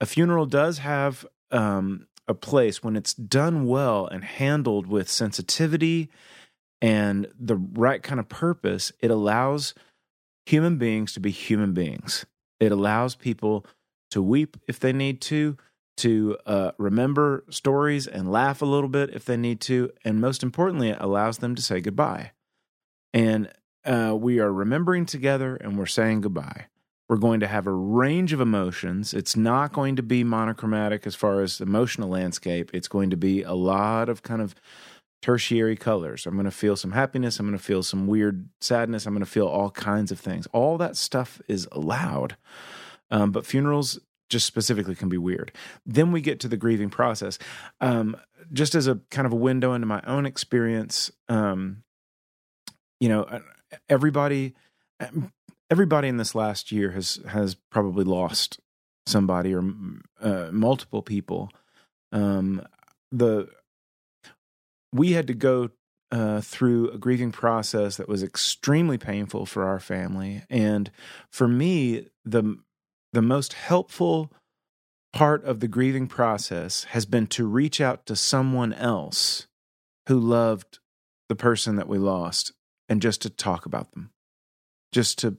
[0.00, 6.08] A funeral does have um, a place when it's done well and handled with sensitivity
[6.82, 9.74] and the right kind of purpose it allows
[10.46, 12.26] human beings to be human beings.
[12.60, 13.66] It allows people
[14.10, 15.56] to weep if they need to
[15.96, 20.42] to uh, remember stories and laugh a little bit if they need to and most
[20.42, 22.32] importantly it allows them to say goodbye
[23.14, 23.48] and
[23.84, 26.66] uh, we are remembering together and we're saying goodbye.
[27.08, 29.12] We're going to have a range of emotions.
[29.12, 32.70] It's not going to be monochromatic as far as emotional landscape.
[32.72, 34.54] It's going to be a lot of kind of
[35.20, 36.26] tertiary colors.
[36.26, 37.38] I'm going to feel some happiness.
[37.38, 39.06] I'm going to feel some weird sadness.
[39.06, 40.46] I'm going to feel all kinds of things.
[40.52, 42.36] All that stuff is allowed.
[43.10, 44.00] Um, but funerals
[44.34, 45.52] just specifically can be weird.
[45.86, 47.38] Then we get to the grieving process.
[47.80, 48.16] Um,
[48.52, 51.84] just as a kind of a window into my own experience, um,
[53.00, 53.40] you know uh,
[53.88, 54.54] everybody
[55.70, 58.60] everybody in this last year has has probably lost
[59.06, 59.62] somebody or
[60.22, 61.50] uh, multiple people
[62.12, 62.62] um
[63.12, 63.46] the
[64.92, 65.68] we had to go
[66.12, 70.90] uh, through a grieving process that was extremely painful for our family and
[71.28, 72.56] for me the
[73.14, 74.30] the most helpful
[75.12, 79.46] part of the grieving process has been to reach out to someone else
[80.08, 80.80] who loved
[81.28, 82.52] the person that we lost
[82.88, 84.10] and just to talk about them.
[84.92, 85.36] Just to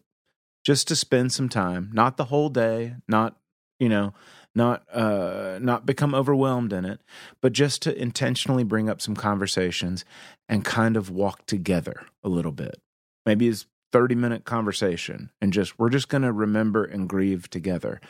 [0.63, 3.37] just to spend some time not the whole day not
[3.79, 4.13] you know
[4.55, 6.99] not uh not become overwhelmed in it
[7.39, 10.03] but just to intentionally bring up some conversations
[10.49, 12.79] and kind of walk together a little bit.
[13.25, 18.01] Maybe it's 30 minute conversation and just we're just going to remember and grieve together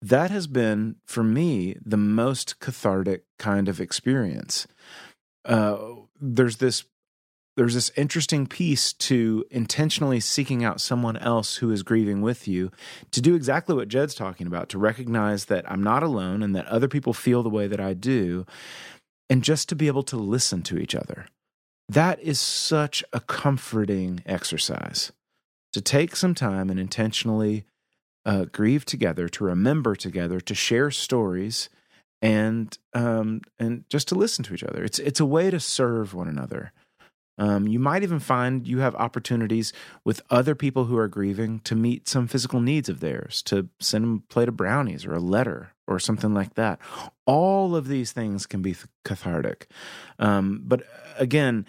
[0.00, 4.66] that has been for me the most cathartic kind of experience
[5.44, 5.76] uh
[6.20, 6.86] there's this
[7.56, 12.72] there's this interesting piece to intentionally seeking out someone else who is grieving with you
[13.12, 16.66] to do exactly what Jed's talking about, to recognize that I'm not alone and that
[16.66, 18.44] other people feel the way that I do,
[19.28, 21.26] and just to be able to listen to each other.
[21.88, 25.12] That is such a comforting exercise
[25.72, 27.64] to take some time and intentionally
[28.24, 31.68] uh, grieve together, to remember together, to share stories,
[32.20, 34.84] and um, and just to listen to each other.
[34.84, 36.72] It's it's a way to serve one another.
[37.38, 39.72] Um, you might even find you have opportunities
[40.04, 44.04] with other people who are grieving to meet some physical needs of theirs, to send
[44.04, 46.78] them a plate of brownies or a letter or something like that.
[47.26, 49.68] All of these things can be cathartic.
[50.18, 50.82] Um, but
[51.18, 51.66] again,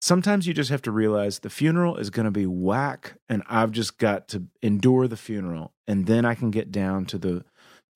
[0.00, 3.72] sometimes you just have to realize the funeral is going to be whack, and I've
[3.72, 7.44] just got to endure the funeral, and then I can get down to the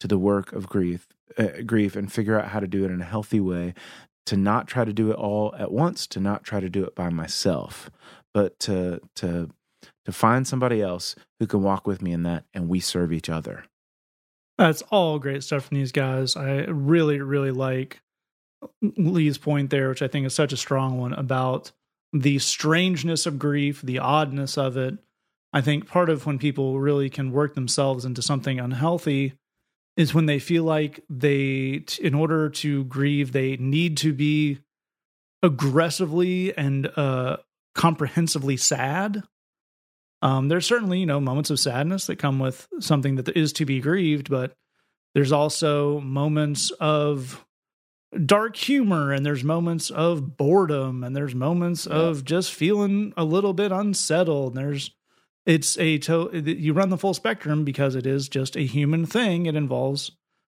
[0.01, 1.07] to the work of grief,
[1.39, 3.75] uh, grief, and figure out how to do it in a healthy way
[4.27, 6.95] to not try to do it all at once, to not try to do it
[6.95, 7.91] by myself,
[8.33, 9.51] but to to
[10.05, 13.29] to find somebody else who can walk with me in that and we serve each
[13.29, 13.65] other.
[14.57, 16.37] That's all great stuff from these guys.
[16.37, 18.01] I really, really like
[18.81, 21.73] Lee's point there, which I think is such a strong one about
[22.13, 24.99] the strangeness of grief, the oddness of it.
[25.53, 29.35] I think part of when people really can work themselves into something unhealthy
[29.97, 34.59] is when they feel like they, in order to grieve, they need to be
[35.43, 37.37] aggressively and uh,
[37.75, 39.23] comprehensively sad.
[40.25, 43.65] Um, there's certainly, you know, moments of sadness that come with something that is to
[43.67, 44.55] be grieved, but
[45.15, 47.45] there's also moments of
[48.25, 51.97] dark humor and there's moments of boredom and there's moments Yeah.
[51.97, 54.55] of just feeling a little bit unsettled.
[54.55, 54.91] There's
[55.47, 59.45] it's a to you run the full spectrum because it is just a human thing.
[59.47, 60.11] It involves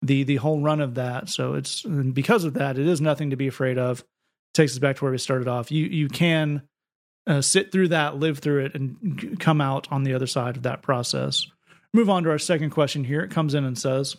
[0.03, 1.31] the the whole run of that.
[1.31, 4.05] So it's and because of that, it is nothing to be afraid of.
[4.53, 5.73] Takes us back to where we started off.
[5.73, 6.63] You you can
[7.27, 10.63] uh, sit through that, live through it, and come out on the other side of
[10.65, 11.47] that process.
[11.93, 13.21] Move on to our second question here.
[13.21, 14.17] It comes in and says,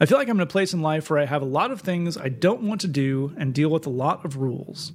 [0.00, 1.80] I feel like I'm in a place in life where I have a lot of
[1.80, 4.92] things I don't want to do and deal with a lot of rules.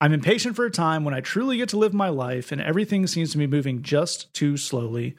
[0.00, 3.06] I'm impatient for a time when I truly get to live my life and everything
[3.06, 5.16] seems to be moving just too slowly.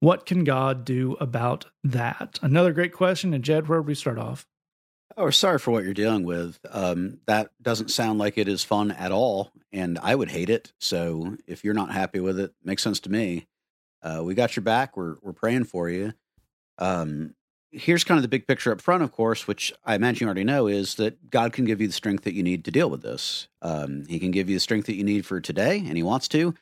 [0.00, 2.38] What can God do about that?
[2.42, 3.32] Another great question.
[3.32, 4.46] And Jed, where would we start off?
[5.16, 6.58] Oh, sorry for what you're dealing with.
[6.70, 10.72] Um, that doesn't sound like it is fun at all, and I would hate it.
[10.78, 13.46] So if you're not happy with it, makes sense to me.
[14.02, 14.96] Uh, we got your back.
[14.96, 16.12] We're we're praying for you.
[16.78, 17.34] Um,
[17.72, 20.44] here's kind of the big picture up front, of course, which I imagine you already
[20.44, 23.02] know, is that God can give you the strength that you need to deal with
[23.02, 23.48] this.
[23.60, 26.28] Um, he can give you the strength that you need for today, and He wants
[26.28, 26.54] to.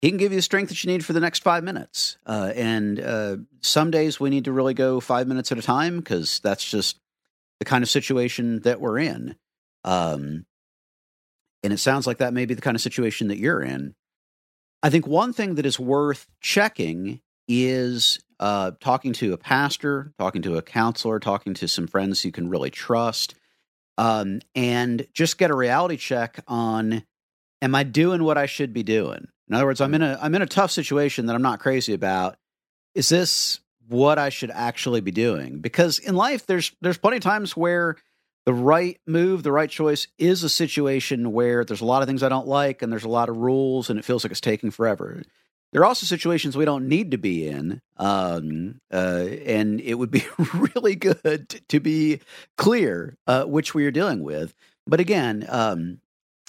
[0.00, 2.16] He can give you the strength that you need for the next five minutes.
[2.26, 5.98] Uh, and uh, some days we need to really go five minutes at a time
[5.98, 6.98] because that's just
[7.60, 9.36] the kind of situation that we're in.
[9.84, 10.46] Um,
[11.62, 13.94] and it sounds like that may be the kind of situation that you're in.
[14.82, 20.42] I think one thing that is worth checking is uh, talking to a pastor, talking
[20.42, 23.34] to a counselor, talking to some friends you can really trust,
[23.98, 27.04] um, and just get a reality check on:
[27.60, 29.28] Am I doing what I should be doing?
[29.48, 31.92] In other words, I'm in a I'm in a tough situation that I'm not crazy
[31.92, 32.36] about.
[32.94, 35.60] Is this what I should actually be doing?
[35.60, 37.96] Because in life, there's there's plenty of times where
[38.46, 42.22] the right move, the right choice is a situation where there's a lot of things
[42.22, 44.70] I don't like and there's a lot of rules and it feels like it's taking
[44.70, 45.22] forever.
[45.72, 50.10] There are also situations we don't need to be in, um, uh, and it would
[50.10, 50.24] be
[50.54, 52.20] really good to be
[52.56, 54.54] clear uh, which we are dealing with.
[54.86, 56.00] But again, um,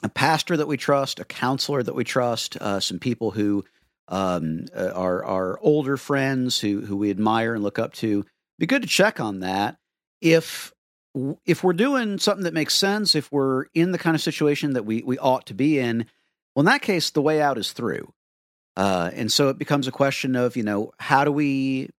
[0.01, 3.63] a pastor that we trust, a counselor that we trust, uh, some people who
[4.11, 8.25] um, uh, are are older friends who who we admire and look up to.
[8.59, 9.77] Be good to check on that.
[10.19, 10.73] If
[11.45, 14.85] if we're doing something that makes sense, if we're in the kind of situation that
[14.85, 16.05] we we ought to be in,
[16.53, 18.13] well, in that case, the way out is through.
[18.77, 21.89] Uh, and so it becomes a question of, you know, how do we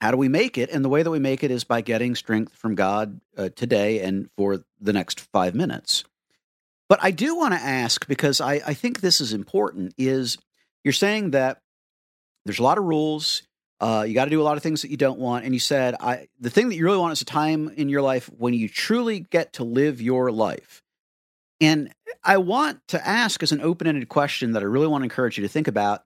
[0.00, 0.70] how do we make it?
[0.70, 4.00] And the way that we make it is by getting strength from God uh, today
[4.00, 6.04] and for the next five minutes.
[6.88, 9.94] But I do want to ask because I, I think this is important.
[9.96, 10.36] Is
[10.84, 11.60] you're saying that
[12.44, 13.42] there's a lot of rules.
[13.80, 15.58] Uh, you got to do a lot of things that you don't want, and you
[15.58, 18.54] said I the thing that you really want is a time in your life when
[18.54, 20.82] you truly get to live your life.
[21.60, 21.92] And
[22.22, 25.38] I want to ask as an open ended question that I really want to encourage
[25.38, 26.04] you to think about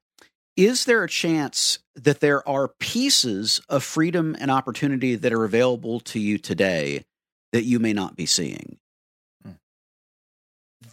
[0.57, 6.01] is there a chance that there are pieces of freedom and opportunity that are available
[6.01, 7.05] to you today
[7.53, 8.79] that you may not be seeing?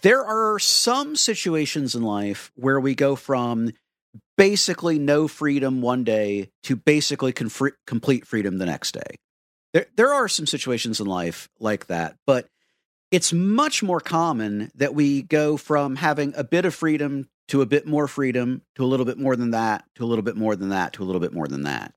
[0.02, 3.72] There are some situations in life where we go from
[4.38, 9.16] basically no freedom one day to basically complete freedom the next day.
[9.74, 12.48] There, there are some situations in life like that, but
[13.12, 17.66] it's much more common that we go from having a bit of freedom to a
[17.66, 20.56] bit more freedom to a little bit more than that to a little bit more
[20.56, 21.94] than that to a little bit more than that.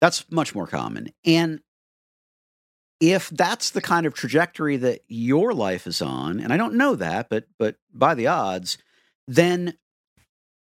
[0.00, 1.10] That's much more common.
[1.24, 1.60] And
[3.00, 6.94] if that's the kind of trajectory that your life is on, and I don't know
[6.96, 8.78] that, but but by the odds,
[9.28, 9.74] then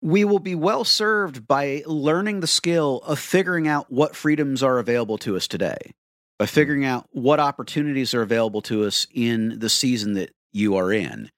[0.01, 4.79] we will be well served by learning the skill of figuring out what freedoms are
[4.79, 5.93] available to us today
[6.37, 10.91] by figuring out what opportunities are available to us in the season that you are
[10.91, 11.31] in.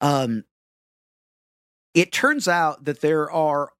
[0.00, 0.44] Um,
[1.94, 3.70] it turns out that there are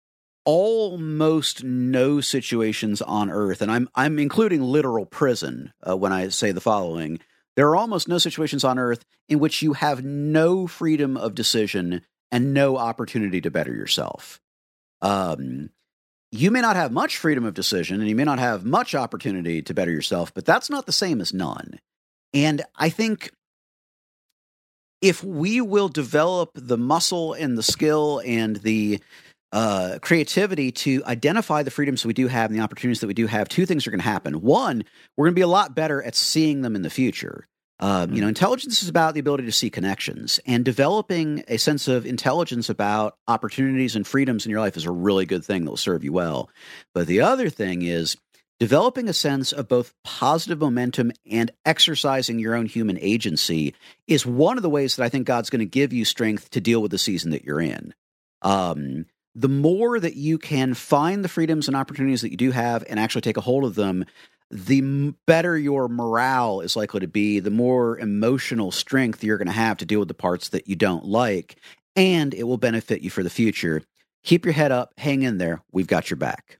[0.46, 6.52] almost no situations on earth, and I'm I'm including literal prison uh, when I say
[6.52, 7.20] the following.
[7.56, 12.02] There are almost no situations on earth in which you have no freedom of decision
[12.30, 14.40] and no opportunity to better yourself.
[15.00, 15.70] Um,
[16.32, 19.62] you may not have much freedom of decision and you may not have much opportunity
[19.62, 21.78] to better yourself, but that's not the same as none.
[22.35, 23.30] And I think
[25.00, 29.00] if we will develop the muscle and the skill and the
[29.52, 33.26] uh, creativity to identify the freedoms we do have and the opportunities that we do
[33.26, 34.40] have, two things are going to happen.
[34.40, 34.85] One,
[35.16, 37.46] we're going to be a lot better at seeing them in the future.
[37.78, 38.28] Um, you know, mm-hmm.
[38.30, 43.18] intelligence is about the ability to see connections, and developing a sense of intelligence about
[43.28, 46.12] opportunities and freedoms in your life is a really good thing that will serve you
[46.12, 46.48] well.
[46.94, 48.16] But the other thing is
[48.59, 53.74] developing a sense of both positive momentum and exercising your own human agency
[54.06, 56.62] is one of the ways that I think God's going to give you strength to
[56.62, 57.92] deal with the season that you're in.
[58.40, 59.05] Um,
[59.37, 62.99] the more that you can find the freedoms and opportunities that you do have and
[62.99, 64.07] actually take a hold of them,
[64.51, 69.53] the better your morale is likely to be, the more emotional strength you're going to
[69.53, 71.57] have to deal with the parts that you don't like,
[71.95, 73.82] and it will benefit you for the future.
[74.24, 75.62] Keep your head up, hang in there.
[75.70, 76.59] We've got your back.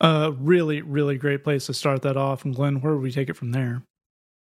[0.00, 2.46] Uh, really, really great place to start that off.
[2.46, 3.82] And Glenn, where would we take it from there?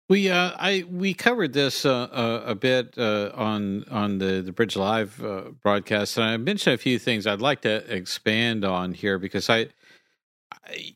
[0.07, 4.51] We uh, I we covered this uh, uh, a bit uh, on on the the
[4.51, 8.93] Bridge Live uh, broadcast, and I mentioned a few things I'd like to expand on
[8.93, 9.69] here because I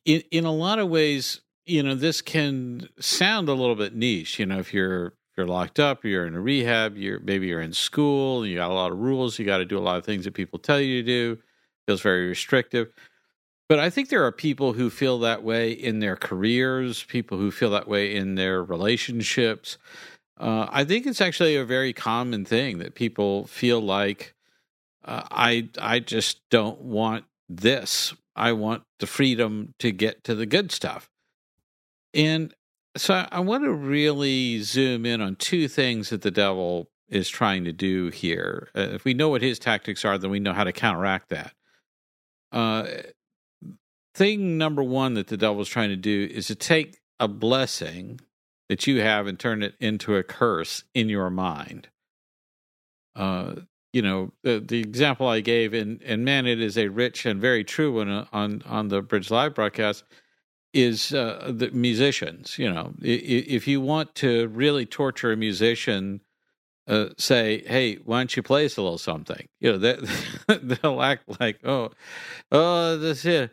[0.06, 4.38] in in a lot of ways, you know, this can sound a little bit niche.
[4.38, 7.62] You know, if you're if you're locked up, you're in a rehab, you're maybe you're
[7.62, 10.06] in school, you got a lot of rules, you got to do a lot of
[10.06, 11.42] things that people tell you to do.
[11.88, 12.90] Feels very restrictive.
[13.70, 17.52] But I think there are people who feel that way in their careers, people who
[17.52, 19.78] feel that way in their relationships.
[20.38, 24.34] Uh, I think it's actually a very common thing that people feel like
[25.06, 28.14] uh, I I just don't want this.
[28.36, 31.10] I want the freedom to get to the good stuff.
[32.14, 32.54] And
[32.98, 37.66] so I want to really zoom in on two things that the devil is trying
[37.66, 38.70] to do here.
[38.76, 41.54] Uh, if we know what his tactics are, then we know how to counteract that.
[42.52, 42.88] Uh,
[44.20, 48.20] thing number one that the devil is trying to do is to take a blessing
[48.68, 51.88] that you have and turn it into a curse in your mind.
[53.16, 53.56] Uh,
[53.94, 57.40] you know, the, the example I gave, and, and man, it is a rich and
[57.40, 60.04] very true one uh, on, on the Bridge Live broadcast,
[60.74, 62.60] is uh, the musicians.
[62.60, 66.20] You know, if you want to really torture a musician,
[66.88, 69.98] uh, say, "Hey, why don't you play us a little something?" You know, they,
[70.62, 71.92] they'll act like, "Oh,
[72.52, 73.50] oh, this here."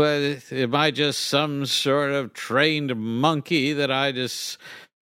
[0.00, 4.56] Well, am I just some sort of trained monkey that I just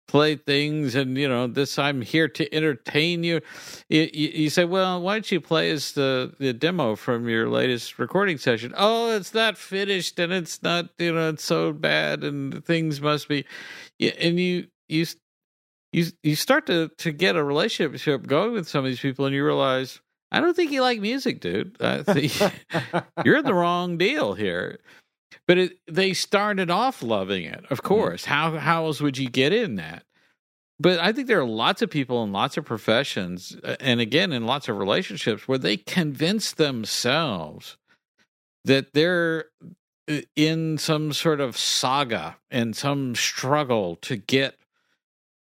[0.07, 3.41] play things and you know this i'm here to entertain you
[3.89, 7.99] you, you say well why don't you play us the, the demo from your latest
[7.99, 8.73] recording session?
[8.77, 13.27] Oh it's not finished and it's not you know it's so bad and things must
[13.27, 13.45] be
[13.99, 15.07] and you you
[15.93, 19.35] you you start to to get a relationship going with some of these people and
[19.35, 20.01] you realize
[20.37, 22.33] i don't think you like music dude i think
[23.25, 24.79] you're the wrong deal here
[25.47, 27.87] but it, they started off loving it, of mm-hmm.
[27.87, 28.23] course.
[28.25, 28.27] Mm.
[28.27, 30.05] How how else would you get in that?
[30.81, 34.33] But I think there are lots of people in lots of professions, uh, and again
[34.33, 37.77] in lots of relationships, where they convince themselves
[38.65, 39.47] that they're
[40.09, 44.57] uh, in some sort of saga and some struggle to get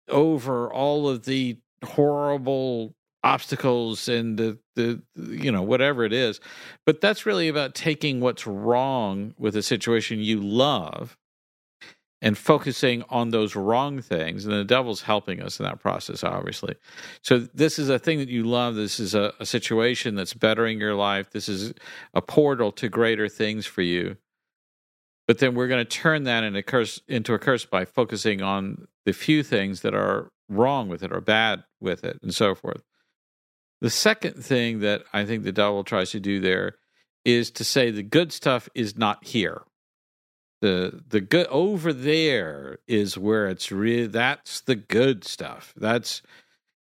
[0.07, 6.39] over all of the horrible obstacles and the, the you know whatever it is.
[6.85, 11.17] But that's really about taking what's wrong with a situation you love
[12.21, 14.45] and focusing on those wrong things.
[14.45, 16.75] And the devil's helping us in that process obviously.
[17.23, 18.75] So this is a thing that you love.
[18.75, 21.31] This is a, a situation that's bettering your life.
[21.31, 21.73] This is
[22.13, 24.17] a portal to greater things for you.
[25.27, 28.41] But then we're going to turn that into a curse into a curse by focusing
[28.41, 32.53] on the few things that are wrong with it or bad with it and so
[32.53, 32.83] forth
[33.81, 36.75] the second thing that I think the devil tries to do there
[37.25, 39.63] is to say the good stuff is not here.
[40.61, 45.73] The the good over there is where it's really that's the good stuff.
[45.75, 46.21] That's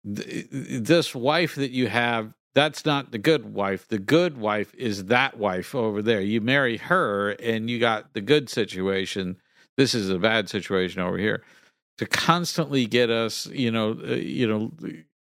[0.04, 3.88] th- this wife that you have that's not the good wife.
[3.88, 6.20] The good wife is that wife over there.
[6.20, 9.38] You marry her and you got the good situation.
[9.76, 11.42] This is a bad situation over here.
[11.98, 14.72] To constantly get us, you know, uh, you know,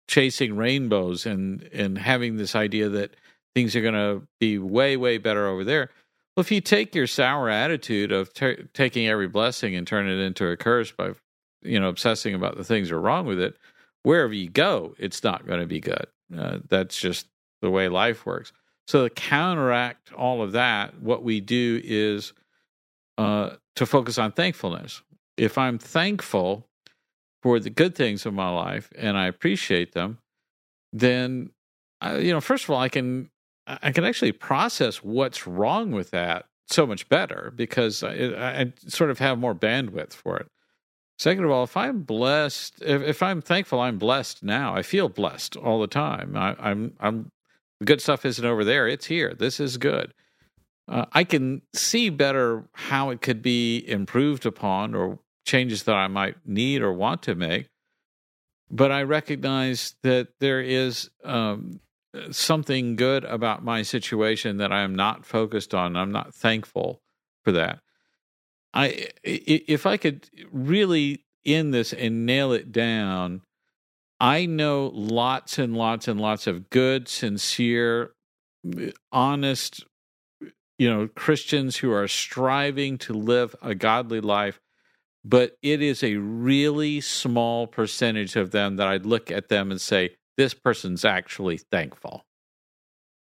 [0.09, 3.15] chasing rainbows and and having this idea that
[3.55, 5.91] things are going to be way way better over there.
[6.37, 10.19] Well, if you take your sour attitude of t- taking every blessing and turn it
[10.19, 11.13] into a curse by
[11.63, 13.57] you know obsessing about the things that are wrong with it,
[14.03, 16.07] wherever you go, it's not going to be good.
[16.37, 17.27] Uh, that's just
[17.61, 18.53] the way life works.
[18.87, 22.33] So to counteract all of that, what we do is
[23.19, 25.03] uh, to focus on thankfulness.
[25.37, 26.68] If I'm thankful
[27.43, 30.19] for the good things of my life and I appreciate them,
[30.93, 31.51] then
[32.01, 33.31] I, you know, first of all, I can
[33.67, 39.11] I can actually process what's wrong with that so much better because I, I sort
[39.11, 40.47] of have more bandwidth for it.
[41.19, 44.75] Second of all, if I'm blessed, if, if, I'm thankful, I'm blessed now.
[44.75, 46.37] I feel blessed all the time.
[46.37, 47.33] I, I'm, I'm,
[47.81, 49.35] the good stuff isn't over there; it's here.
[49.35, 50.15] This is good.
[50.87, 55.19] Uh, I can see better how it could be improved upon or
[55.49, 57.69] changes that I might need or want to make.
[58.71, 61.81] But I recognize that there is um,
[62.31, 65.97] something good about my situation that I am not focused on.
[65.97, 67.01] I'm not thankful
[67.45, 67.81] for that.
[68.75, 73.41] I if I could really end this and nail it down,
[74.21, 78.13] I know lots and lots and lots of good, sincere,
[79.11, 79.85] honest,
[80.79, 84.61] you know, Christians who are striving to live a godly life
[85.25, 89.81] but it is a really small percentage of them that I'd look at them and
[89.81, 92.25] say, this person's actually thankful.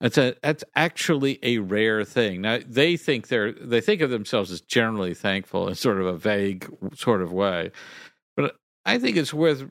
[0.01, 2.41] That's a that's actually a rare thing.
[2.41, 6.17] Now they think they're they think of themselves as generally thankful in sort of a
[6.17, 7.71] vague sort of way.
[8.35, 8.57] But
[8.87, 9.67] I think it's worth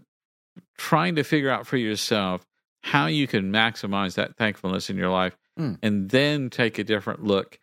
[0.77, 2.45] trying to figure out for yourself
[2.83, 5.77] how you can maximize that thankfulness in your life mm.
[5.81, 7.59] and then take a different look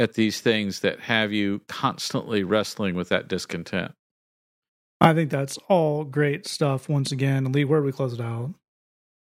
[0.00, 3.92] at these things that have you constantly wrestling with that discontent.
[4.98, 6.88] I think that's all great stuff.
[6.88, 8.54] Once again, Lee, where do we close it out?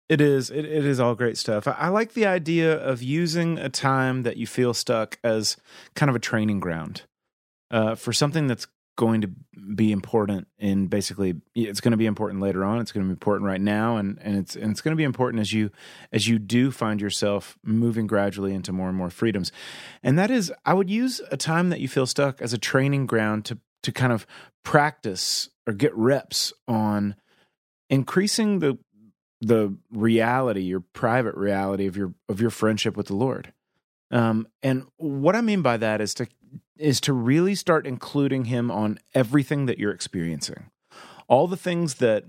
[0.08, 0.50] It is.
[0.50, 1.68] It, it is all great stuff.
[1.68, 5.58] I, I like the idea of using a time that you feel stuck as
[5.94, 7.02] kind of a training ground
[7.70, 8.66] uh, for something that's
[8.96, 9.30] going to
[9.74, 13.12] be important in basically it's going to be important later on it's going to be
[13.12, 15.70] important right now and and it's and it's going to be important as you
[16.12, 19.50] as you do find yourself moving gradually into more and more freedoms.
[20.02, 23.06] And that is i would use a time that you feel stuck as a training
[23.06, 24.26] ground to to kind of
[24.62, 27.16] practice or get reps on
[27.88, 28.78] increasing the
[29.40, 33.52] the reality your private reality of your of your friendship with the lord.
[34.10, 36.26] Um, and what i mean by that is to
[36.78, 40.70] is to really start including him on everything that you're experiencing.
[41.28, 42.24] All the things that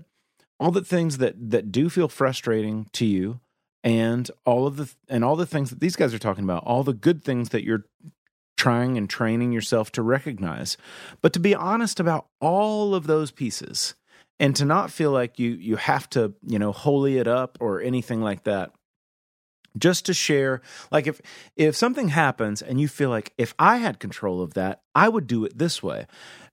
[0.60, 3.40] all the things that that do feel frustrating to you
[3.82, 6.82] and all of the and all the things that these guys are talking about, all
[6.82, 7.84] the good things that you're
[8.56, 10.76] trying and training yourself to recognize.
[11.20, 13.94] But to be honest about all of those pieces
[14.38, 17.80] and to not feel like you you have to, you know, holy it up or
[17.80, 18.72] anything like that
[19.76, 20.60] just to share
[20.90, 21.20] like if
[21.56, 25.26] if something happens and you feel like if i had control of that i would
[25.26, 26.06] do it this way.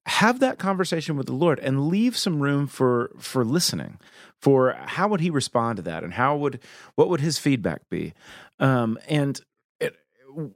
[0.07, 3.99] Have that conversation with the lord and leave some room for for listening
[4.39, 6.59] for how would he respond to that and how would
[6.95, 8.13] what would his feedback be?
[8.59, 9.39] Um and
[9.79, 9.95] it,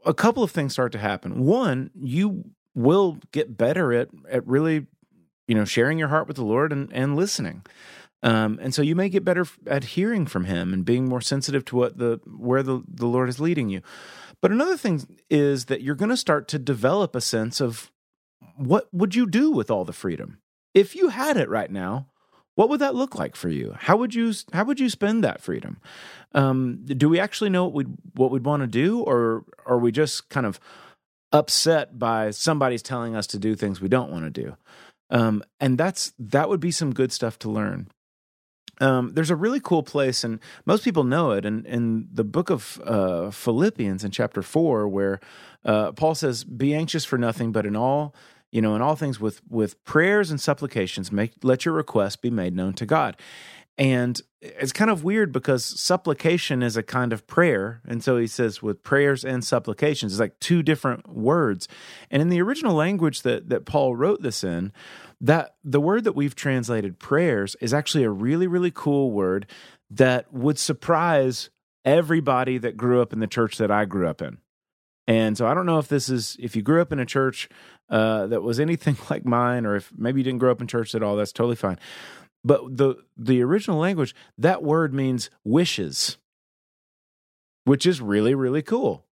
[0.04, 1.46] a couple of things start to happen.
[1.46, 4.88] One you will get better at at really
[5.48, 7.64] you know sharing your heart with the lord and and listening
[8.26, 11.64] um, and so you may get better at hearing from him and being more sensitive
[11.66, 13.82] to what the where the, the Lord is leading you.
[14.42, 17.92] But another thing is that you're going to start to develop a sense of
[18.58, 20.40] what would you do with all the freedom?
[20.74, 22.08] If you had it right now,
[22.56, 23.76] what would that look like for you?
[23.78, 25.80] How would you how would you spend that freedom?
[26.34, 27.84] Um, do we actually know what we
[28.16, 30.60] what we'd want to do, or are we just kind of
[31.32, 34.58] upset by somebody's telling us to do things we don't want to do?
[35.12, 37.88] Um, and that's that would be some good stuff to learn.
[38.82, 42.50] Um, there's a really cool place, and most people know it, in, in the book
[42.50, 45.20] of uh, Philippians in chapter four, where
[45.64, 48.14] uh, Paul says, "Be anxious for nothing, but in all,
[48.52, 52.30] you know, in all things with with prayers and supplications, make let your requests be
[52.30, 53.16] made known to God."
[53.78, 57.82] And it's kind of weird because supplication is a kind of prayer.
[57.86, 61.68] And so he says with prayers and supplications, it's like two different words.
[62.10, 64.72] And in the original language that, that Paul wrote this in,
[65.22, 69.48] that the word that we've translated prayers is actually a really really cool word
[69.90, 71.50] that would surprise
[71.84, 74.40] everybody that grew up in the church that I grew up in.
[75.08, 77.48] And so I don't know if this is if you grew up in a church
[77.90, 80.96] uh, that was anything like mine, or if maybe you didn't grow up in church
[80.96, 81.16] at all.
[81.16, 81.80] That's totally fine.
[82.44, 86.18] But the the original language that word means wishes,
[87.66, 89.05] which is really really cool.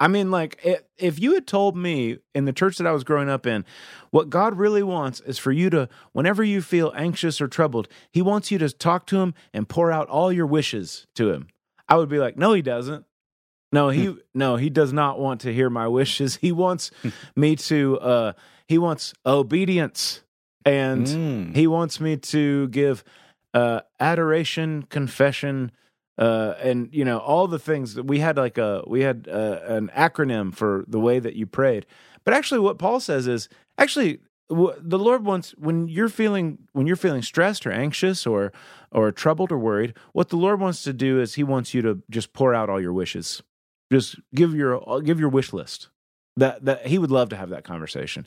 [0.00, 0.60] I mean, like,
[0.96, 3.64] if you had told me in the church that I was growing up in,
[4.10, 8.22] what God really wants is for you to, whenever you feel anxious or troubled, He
[8.22, 11.48] wants you to talk to Him and pour out all your wishes to Him.
[11.88, 13.06] I would be like, no, He doesn't.
[13.72, 16.36] No, He, no, He does not want to hear my wishes.
[16.40, 16.92] He wants
[17.34, 18.32] me to, uh,
[18.68, 20.22] He wants obedience
[20.64, 21.56] and mm.
[21.56, 23.02] He wants me to give
[23.54, 25.72] uh, adoration, confession,
[26.18, 29.72] uh, and you know all the things that we had like a we had a,
[29.72, 31.86] uh, an acronym for the way that you prayed.
[32.24, 33.48] But actually what paul says is
[33.78, 34.18] actually
[34.50, 38.52] the lord wants when you're feeling when you're feeling stressed or anxious or
[38.90, 42.02] or troubled or worried what the lord wants to do is he wants you to
[42.10, 43.42] just pour out all your wishes.
[43.90, 45.88] Just give your give your wish list.
[46.36, 48.26] That that he would love to have that conversation.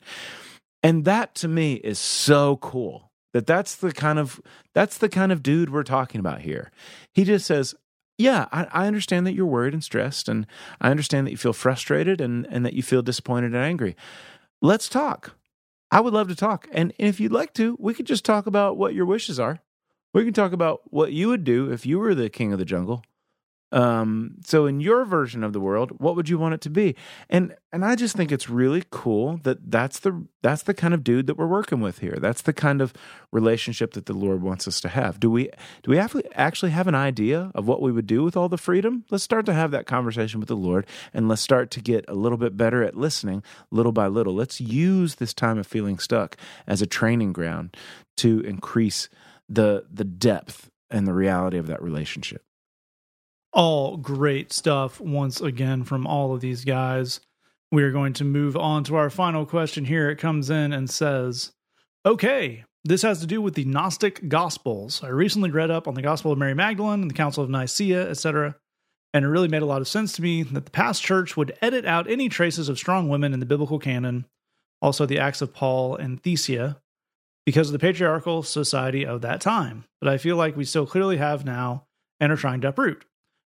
[0.82, 4.40] And that to me is so cool that that's the kind of
[4.74, 6.70] that's the kind of dude we're talking about here.
[7.14, 7.74] He just says
[8.18, 10.46] yeah, I, I, understand that you're worried and stressed, and
[10.80, 13.96] I understand that you feel frustrated and, and that you feel disappointed and angry.
[14.60, 15.36] Let's talk.
[15.90, 16.68] I would love to talk.
[16.72, 19.60] And if you'd like to, we could just talk about what your wishes are.
[20.14, 22.64] We can talk about what you would do if you were the king of the
[22.64, 23.02] jungle.
[23.72, 26.94] Um, so in your version of the world, what would you want it to be?
[27.30, 31.02] And and I just think it's really cool that that's the that's the kind of
[31.02, 32.18] dude that we're working with here.
[32.20, 32.92] That's the kind of
[33.32, 35.18] relationship that the Lord wants us to have.
[35.18, 35.48] Do we
[35.82, 39.04] do we actually have an idea of what we would do with all the freedom?
[39.10, 42.14] Let's start to have that conversation with the Lord and let's start to get a
[42.14, 44.34] little bit better at listening little by little.
[44.34, 47.74] Let's use this time of feeling stuck as a training ground
[48.18, 49.08] to increase
[49.48, 52.44] the the depth and the reality of that relationship
[53.52, 57.20] all great stuff once again from all of these guys.
[57.70, 60.10] We are going to move on to our final question here.
[60.10, 61.52] It comes in and says,
[62.04, 65.02] Okay, this has to do with the Gnostic Gospels.
[65.04, 68.08] I recently read up on the Gospel of Mary Magdalene and the Council of Nicaea,
[68.08, 68.56] etc.,
[69.14, 71.56] and it really made a lot of sense to me that the past church would
[71.60, 74.24] edit out any traces of strong women in the biblical canon,
[74.80, 76.76] also the Acts of Paul and Thesia,
[77.44, 79.84] because of the patriarchal society of that time.
[80.00, 81.84] But I feel like we still clearly have now
[82.20, 83.04] and are trying to uproot.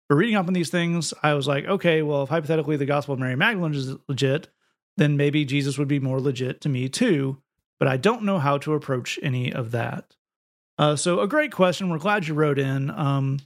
[0.09, 3.15] But reading up on these things, I was like, okay, well, if hypothetically the Gospel
[3.15, 4.49] of Mary Magdalene is legit,
[4.97, 7.39] then maybe Jesus would be more legit to me too.
[7.79, 10.15] But I don't know how to approach any of that.
[10.79, 11.89] Uh, so, a great question.
[11.89, 12.91] We're glad you wrote in.
[12.91, 13.39] Um,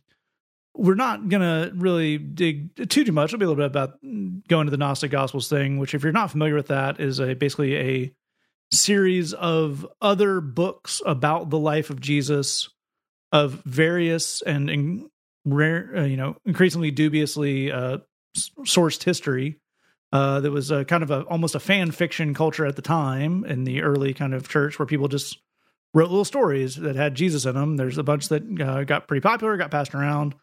[0.75, 3.31] we're not going to really dig too too much.
[3.31, 3.99] It'll be a little bit about
[4.49, 7.35] going to the Gnostic Gospels thing, which, if you're not familiar with that, is a
[7.35, 8.15] basically a
[8.73, 12.69] series of other books about the life of Jesus
[13.33, 15.11] of various and, and
[15.53, 17.99] rare, uh, you know, increasingly dubiously uh,
[18.37, 19.59] sourced history.
[20.13, 23.45] Uh, there was a kind of a almost a fan fiction culture at the time
[23.45, 25.39] in the early kind of church where people just
[25.93, 27.77] wrote little stories that had Jesus in them.
[27.77, 30.35] There's a bunch that uh, got pretty popular, got passed around.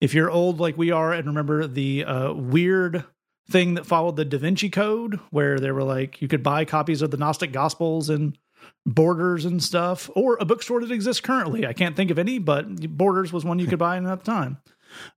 [0.00, 3.04] If you're old like we are and remember the uh, weird
[3.50, 7.02] thing that followed the Da Vinci Code, where they were like you could buy copies
[7.02, 8.36] of the Gnostic Gospels and
[8.84, 11.66] Borders and stuff, or a bookstore that exists currently.
[11.66, 14.58] I can't think of any, but Borders was one you could buy at the time.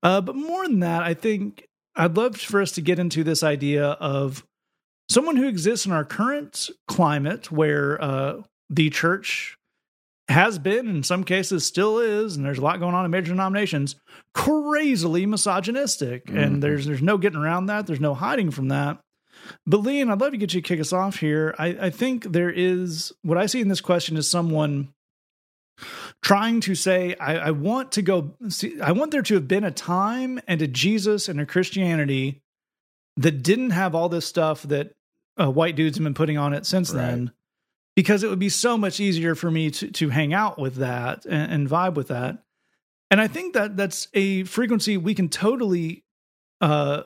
[0.04, 3.44] Uh, but more than that, I think I'd love for us to get into this
[3.44, 4.46] idea of
[5.10, 9.58] someone who exists in our current climate where uh, the church
[10.28, 13.32] has been, in some cases still is, and there's a lot going on in major
[13.32, 13.96] denominations,
[14.34, 16.26] crazily misogynistic.
[16.26, 16.38] Mm-hmm.
[16.38, 17.86] And there's there's no getting around that.
[17.86, 19.00] There's no hiding from that.
[19.66, 21.56] But Leon, I'd love to get you to kick us off here.
[21.58, 24.94] I, I think there is what I see in this question is someone
[26.22, 29.64] trying to say, I, I want to go see, I want there to have been
[29.64, 32.42] a time and a Jesus and a Christianity
[33.18, 34.94] that didn't have all this stuff that
[35.40, 37.02] uh, white dudes have been putting on it since right.
[37.02, 37.32] then
[37.96, 41.26] because it would be so much easier for me to to hang out with that
[41.26, 42.44] and, and vibe with that.
[43.12, 46.04] And I think that that's a frequency we can totally
[46.62, 47.04] uh,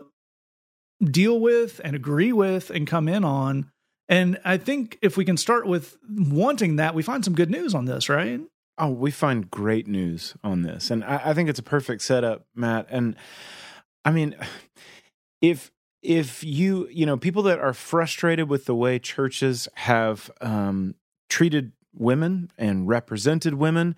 [1.03, 3.71] deal with and agree with and come in on.
[4.07, 7.75] And I think if we can start with wanting that, we find some good news
[7.75, 8.41] on this, right?
[8.77, 10.89] Oh, we find great news on this.
[10.89, 12.87] And I, I think it's a perfect setup, Matt.
[12.89, 13.15] And
[14.03, 14.35] I mean,
[15.41, 15.71] if
[16.01, 20.95] if you you know people that are frustrated with the way churches have um,
[21.29, 23.95] treated women and represented women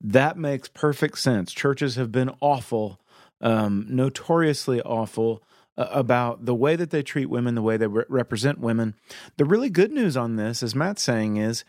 [0.00, 3.00] that makes perfect sense churches have been awful
[3.40, 5.42] um, notoriously awful
[5.76, 8.94] about the way that they treat women the way they re- represent women
[9.36, 11.64] the really good news on this as matt's saying is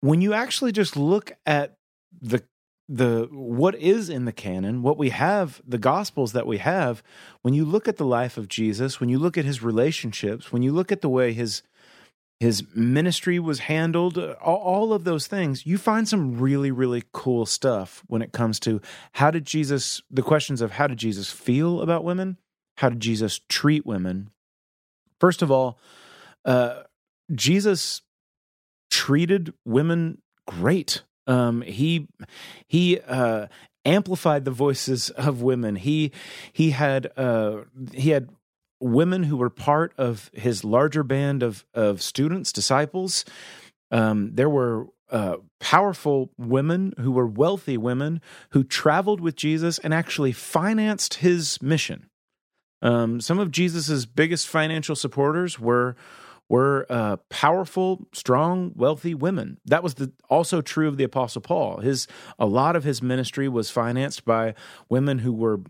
[0.00, 1.76] when you actually just look at
[2.20, 2.42] the
[2.88, 7.02] the what is in the canon, what we have, the gospels that we have,
[7.40, 10.62] when you look at the life of Jesus, when you look at his relationships, when
[10.62, 11.62] you look at the way his
[12.40, 17.46] his ministry was handled, all, all of those things, you find some really really cool
[17.46, 18.80] stuff when it comes to
[19.12, 22.36] how did Jesus the questions of how did Jesus feel about women?
[22.82, 24.30] How did Jesus treat women?
[25.20, 25.78] First of all,
[26.44, 26.82] uh,
[27.32, 28.02] Jesus
[28.90, 31.04] treated women great.
[31.28, 32.08] Um, he
[32.66, 33.46] he uh,
[33.84, 35.76] amplified the voices of women.
[35.76, 36.10] He
[36.52, 37.58] he had uh,
[37.92, 38.30] he had
[38.80, 43.24] women who were part of his larger band of of students, disciples.
[43.92, 48.20] Um, there were uh, powerful women who were wealthy women
[48.50, 52.08] who traveled with Jesus and actually financed his mission.
[52.82, 55.96] Um, some of Jesus's biggest financial supporters were
[56.48, 59.58] were uh, powerful, strong, wealthy women.
[59.64, 61.78] That was the, also true of the Apostle Paul.
[61.78, 62.06] His
[62.38, 64.54] a lot of his ministry was financed by
[64.90, 65.60] women who were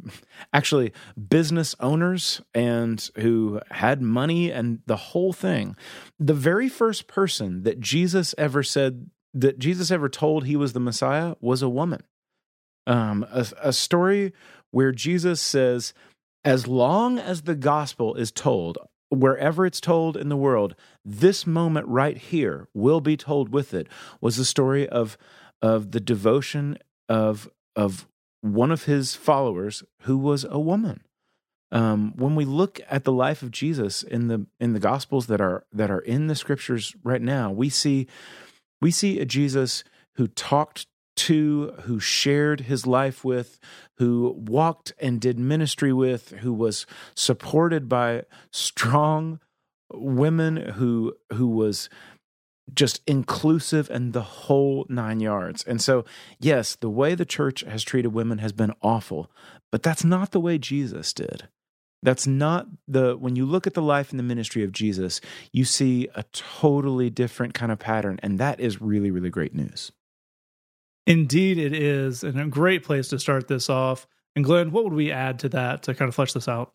[0.53, 0.93] actually
[1.29, 5.77] business owners and who had money and the whole thing.
[6.19, 10.81] The very first person that Jesus ever said that Jesus ever told he was the
[10.81, 12.03] Messiah was a woman.
[12.89, 14.33] Um, a, a story
[14.73, 15.95] where Jesus says,
[16.45, 18.79] as long as the gospel is told
[19.13, 20.75] wherever it's told in the world,
[21.05, 23.87] this moment right here will be told with it
[24.21, 25.19] was the story of
[25.61, 26.79] of the devotion
[27.09, 28.09] of of
[28.41, 31.03] one of his followers who was a woman.
[31.71, 35.41] Um, when we look at the life of Jesus in the in the gospels that
[35.41, 38.09] are that are in the scriptures right now, we see
[38.81, 39.85] we see a Jesus
[40.17, 43.59] who talked to, who shared his life with,
[43.99, 49.41] who walked and did ministry with, who was supported by strong
[49.93, 51.89] women, who who was
[52.73, 55.63] just inclusive and the whole nine yards.
[55.65, 56.05] And so,
[56.41, 59.31] yes, the way the church has treated women has been awful,
[59.71, 61.49] but that's not the way Jesus did.
[62.03, 65.21] That's not the, when you look at the life and the ministry of Jesus,
[65.53, 68.19] you see a totally different kind of pattern.
[68.23, 69.93] And that is really, really great news.
[71.07, 74.07] Indeed, it is, and a great place to start this off.
[74.37, 76.73] And Glenn, what would we add to that to kind of flesh this out?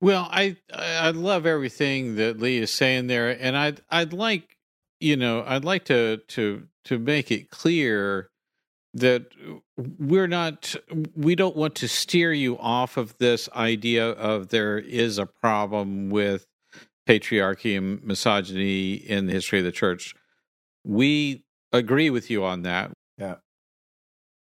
[0.00, 4.56] Well, I I love everything that Lee is saying there, and I'd I'd like
[5.00, 8.28] you know I'd like to to to make it clear
[8.94, 9.26] that
[9.76, 10.74] we're not
[11.16, 16.10] we don't want to steer you off of this idea of there is a problem
[16.10, 16.46] with
[17.08, 20.14] patriarchy and misogyny in the history of the church.
[20.84, 22.92] We agree with you on that.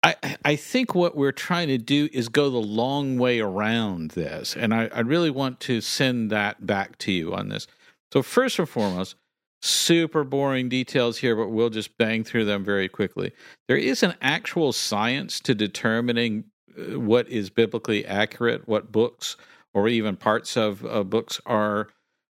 [0.03, 4.57] I, I think what we're trying to do is go the long way around this.
[4.57, 7.67] And I, I really want to send that back to you on this.
[8.13, 9.17] So, first and foremost,
[9.63, 13.33] super boring details here, but we'll just bang through them very quickly.
[13.69, 16.45] There is an actual science to determining
[16.77, 19.37] uh, what is biblically accurate, what books
[19.75, 21.89] or even parts of uh, books are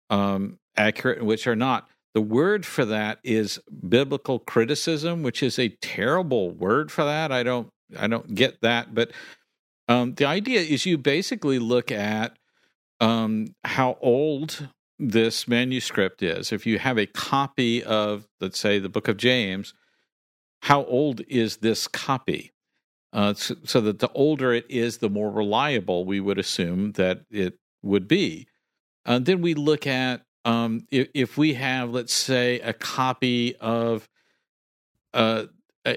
[0.10, 1.90] um, accurate and which are not.
[2.18, 7.32] The word for that is biblical criticism, which is a terrible word for that.
[7.32, 9.12] I don't I don't get that, but
[9.88, 12.36] um, the idea is you basically look at
[13.00, 16.52] um, how old this manuscript is.
[16.52, 19.76] If you have a copy of, let's say, the Book of James,
[20.64, 22.52] how old is this copy?
[23.14, 27.26] Uh, so, so that the older it is, the more reliable we would assume that
[27.30, 28.48] it would be.
[29.06, 34.08] And then we look at um, if, if, we have, let's say, a copy of
[35.14, 35.44] uh,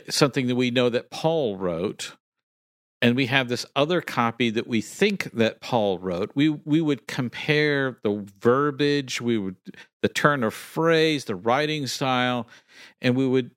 [0.08, 2.16] something that we know that Paul wrote,
[3.00, 7.06] and we have this other copy that we think that Paul wrote, we we would
[7.06, 9.54] compare the verbiage, we would
[10.02, 12.48] the turn of phrase, the writing style,
[13.00, 13.52] and we would,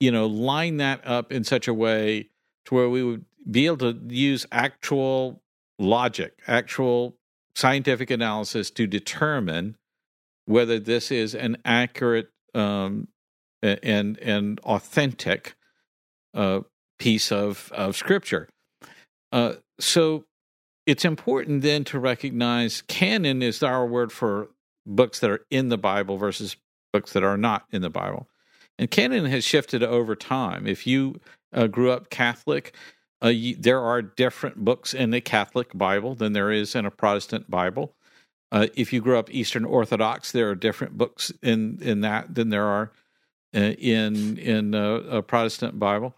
[0.00, 2.30] you know, line that up in such a way
[2.64, 5.42] to where we would be able to use actual
[5.78, 7.18] logic, actual
[7.54, 9.76] scientific analysis to determine
[10.48, 13.06] whether this is an accurate um,
[13.62, 15.54] and and authentic
[16.34, 16.60] uh,
[16.98, 18.48] piece of of scripture.
[19.30, 20.24] Uh, so
[20.86, 24.48] it's important then to recognize canon is our word for
[24.86, 26.56] books that are in the Bible versus
[26.94, 28.26] books that are not in the Bible.
[28.78, 30.66] And canon has shifted over time.
[30.66, 31.20] If you
[31.52, 32.74] uh, grew up Catholic,
[33.22, 36.90] uh, you, there are different books in the Catholic Bible than there is in a
[36.90, 37.94] Protestant Bible.
[38.50, 42.48] Uh, if you grew up Eastern Orthodox, there are different books in in that than
[42.48, 42.92] there are
[43.54, 46.14] uh, in in uh, a Protestant Bible.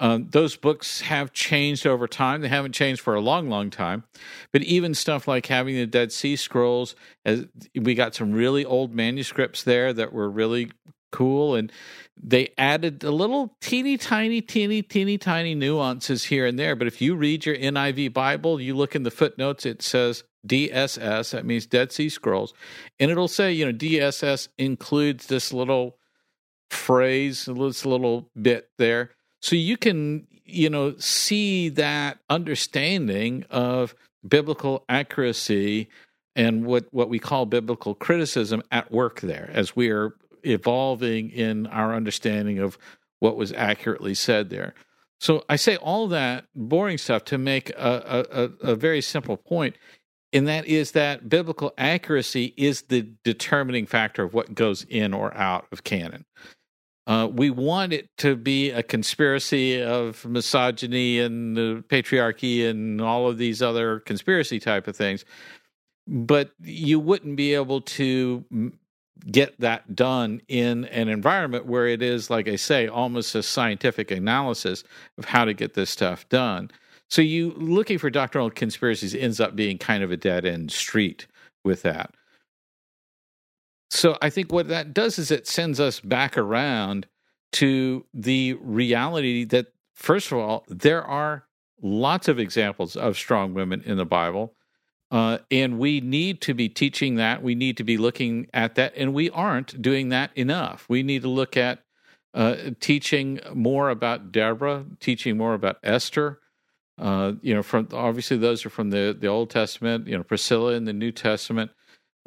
[0.00, 2.40] Um, those books have changed over time.
[2.40, 4.02] They haven't changed for a long, long time.
[4.52, 7.46] But even stuff like having the Dead Sea Scrolls, as
[7.80, 10.72] we got some really old manuscripts there that were really
[11.14, 11.70] cool, and
[12.20, 16.74] they added a little teeny tiny, teeny, teeny tiny nuances here and there.
[16.74, 21.30] But if you read your NIV Bible, you look in the footnotes, it says DSS,
[21.30, 22.52] that means Dead Sea Scrolls,
[22.98, 25.96] and it'll say, you know, DSS includes this little
[26.70, 29.12] phrase, this little bit there.
[29.40, 33.94] So you can, you know, see that understanding of
[34.26, 35.88] biblical accuracy
[36.34, 41.66] and what, what we call biblical criticism at work there as we are evolving in
[41.66, 42.78] our understanding of
[43.20, 44.74] what was accurately said there.
[45.20, 48.26] So I say all that boring stuff to make a,
[48.62, 49.76] a, a very simple point
[50.34, 55.34] and that is that biblical accuracy is the determining factor of what goes in or
[55.36, 56.24] out of canon.
[57.06, 63.28] Uh, we want it to be a conspiracy of misogyny and uh, patriarchy and all
[63.28, 65.24] of these other conspiracy type of things,
[66.08, 68.44] but you wouldn't be able to
[69.30, 74.10] get that done in an environment where it is, like I say, almost a scientific
[74.10, 74.84] analysis
[75.18, 76.70] of how to get this stuff done.
[77.08, 81.26] So you looking for doctrinal conspiracies ends up being kind of a dead end street
[81.64, 82.12] with that.
[83.90, 87.06] So I think what that does is it sends us back around
[87.52, 91.44] to the reality that first of all there are
[91.80, 94.54] lots of examples of strong women in the Bible.
[95.14, 97.40] Uh, and we need to be teaching that.
[97.40, 98.94] We need to be looking at that.
[98.96, 100.86] And we aren't doing that enough.
[100.88, 101.84] We need to look at
[102.34, 106.40] uh, teaching more about Deborah, teaching more about Esther,
[106.98, 110.06] uh, you know, from obviously those are from the the Old Testament.
[110.06, 111.70] You know, Priscilla in the New Testament.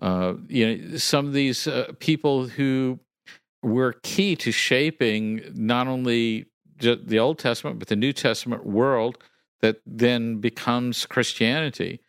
[0.02, 3.00] Uh, you know, some of these uh, people who
[3.64, 6.46] were key to shaping not only
[6.80, 9.18] the Old Testament but the New Testament world
[9.62, 12.00] that then becomes Christianity.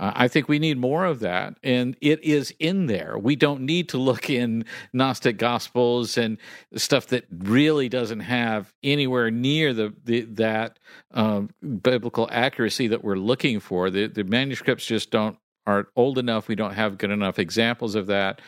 [0.00, 3.16] Uh, I think we need more of that, and it is in there.
[3.16, 6.38] We don't need to look in Gnostic Gospels and
[6.74, 10.80] stuff that really doesn't have anywhere near the, the that
[11.12, 11.50] um,
[11.82, 13.88] biblical accuracy that we're looking for.
[13.88, 16.48] The, the manuscripts just don't aren't old enough.
[16.48, 18.42] We don't have good enough examples of that.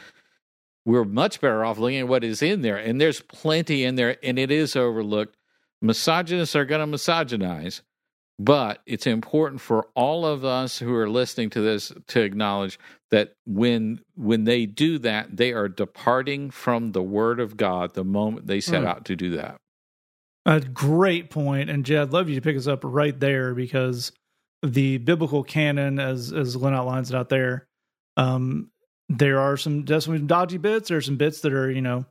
[0.85, 4.17] We're much better off looking at what is in there, and there's plenty in there,
[4.23, 5.37] and it is overlooked.
[5.81, 7.83] Misogynists are going to misogynize
[8.39, 12.79] but it's important for all of us who are listening to this to acknowledge
[13.11, 18.05] that when when they do that, they are departing from the word of God the
[18.05, 18.87] moment they set mm.
[18.87, 19.57] out to do that.
[20.45, 24.13] A great point, and Jed, I'd love you to pick us up right there because
[24.63, 27.67] the biblical canon, as as Glenn outlines it out there,
[28.17, 28.71] um,
[29.09, 30.89] there are some there's some dodgy bits.
[30.89, 32.05] There are some bits that are you know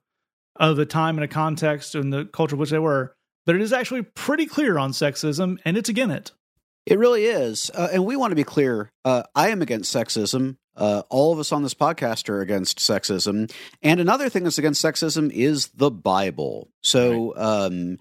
[0.58, 3.15] of the time and a context and the culture which they were,
[3.46, 6.32] but it is actually pretty clear on sexism, and it's again it.
[6.86, 8.92] It really is, uh, and we want to be clear.
[9.04, 10.58] Uh, I am against sexism.
[10.76, 14.84] Uh, all of us on this podcast are against sexism, and another thing that's against
[14.84, 16.70] sexism is the Bible.
[16.82, 17.34] So.
[17.34, 17.42] Right.
[17.42, 17.98] Um,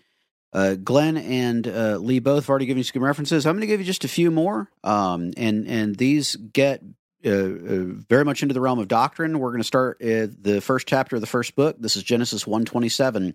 [0.55, 3.45] uh, Glenn and uh, Lee both have already given you some references.
[3.45, 6.80] I'm going to give you just a few more, um, and and these get
[7.24, 9.38] uh, uh very much into the realm of doctrine.
[9.38, 11.76] We're going to start the first chapter of the first book.
[11.78, 13.34] This is Genesis 1:27.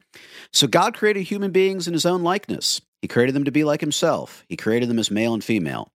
[0.52, 2.82] So God created human beings in His own likeness.
[3.02, 4.44] He created them to be like Himself.
[4.48, 5.92] He created them as male and female.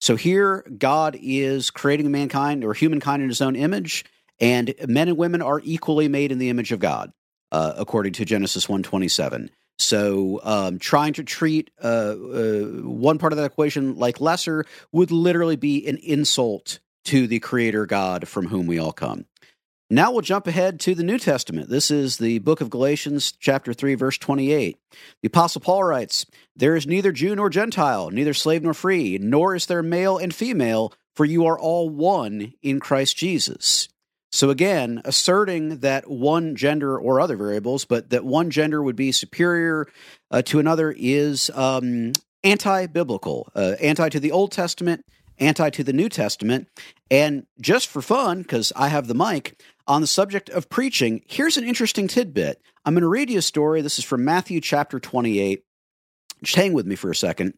[0.00, 4.04] So here, God is creating mankind or humankind in His own image,
[4.40, 7.12] and men and women are equally made in the image of God,
[7.52, 9.50] uh, according to Genesis 1:27.
[9.78, 15.10] So, um, trying to treat uh, uh, one part of that equation like lesser would
[15.10, 19.26] literally be an insult to the Creator God from whom we all come.
[19.92, 21.68] Now we'll jump ahead to the New Testament.
[21.68, 24.78] This is the book of Galatians, chapter 3, verse 28.
[25.20, 26.24] The Apostle Paul writes,
[26.56, 30.34] There is neither Jew nor Gentile, neither slave nor free, nor is there male and
[30.34, 33.90] female, for you are all one in Christ Jesus.
[34.30, 39.12] So again, asserting that one gender or other variables, but that one gender would be
[39.12, 39.86] superior
[40.30, 45.04] uh, to another is um, anti-biblical, uh, anti to the Old Testament,
[45.38, 46.68] anti to the New Testament.
[47.10, 51.56] And just for fun, because I have the mic on the subject of preaching, here's
[51.56, 52.60] an interesting tidbit.
[52.84, 53.82] I'm going to read you a story.
[53.82, 55.62] This is from Matthew chapter 28.
[56.42, 57.54] Just hang with me for a second.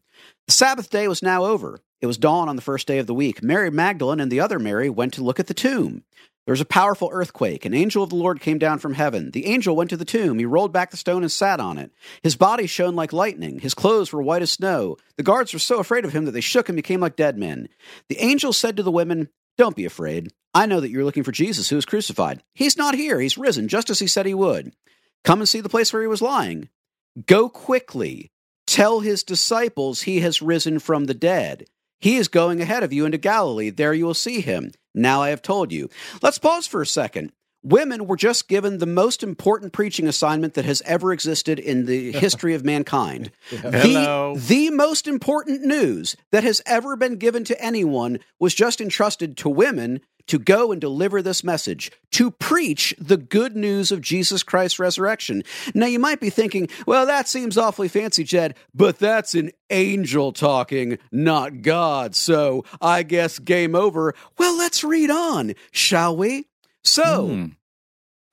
[0.47, 1.79] The Sabbath day was now over.
[2.01, 3.41] It was dawn on the first day of the week.
[3.41, 6.03] Mary Magdalene and the other Mary went to look at the tomb.
[6.45, 7.65] There was a powerful earthquake.
[7.65, 9.31] An angel of the Lord came down from heaven.
[9.31, 10.37] The angel went to the tomb.
[10.37, 11.91] He rolled back the stone and sat on it.
[12.21, 13.59] His body shone like lightning.
[13.59, 14.97] His clothes were white as snow.
[15.17, 17.67] The guards were so afraid of him that they shook and became like dead men.
[18.09, 20.31] The angel said to the women, Don't be afraid.
[20.53, 22.43] I know that you're looking for Jesus who was crucified.
[22.53, 23.19] He's not here.
[23.19, 24.73] He's risen, just as he said he would.
[25.23, 26.69] Come and see the place where he was lying.
[27.25, 28.31] Go quickly.
[28.67, 31.65] Tell his disciples he has risen from the dead.
[31.99, 33.69] He is going ahead of you into Galilee.
[33.69, 34.71] There you will see him.
[34.93, 35.89] Now I have told you.
[36.21, 37.31] Let's pause for a second.
[37.63, 42.11] Women were just given the most important preaching assignment that has ever existed in the
[42.13, 43.31] history of mankind.
[43.49, 44.35] Hello.
[44.35, 49.35] The, the most important news that has ever been given to anyone was just entrusted
[49.37, 54.43] to women to go and deliver this message, to preach the good news of Jesus
[54.43, 55.43] Christ's resurrection.
[55.73, 60.31] Now, you might be thinking, well, that seems awfully fancy, Jed, but that's an angel
[60.31, 62.15] talking, not God.
[62.15, 64.13] So I guess game over.
[64.37, 66.45] Well, let's read on, shall we?
[66.83, 67.55] So, mm.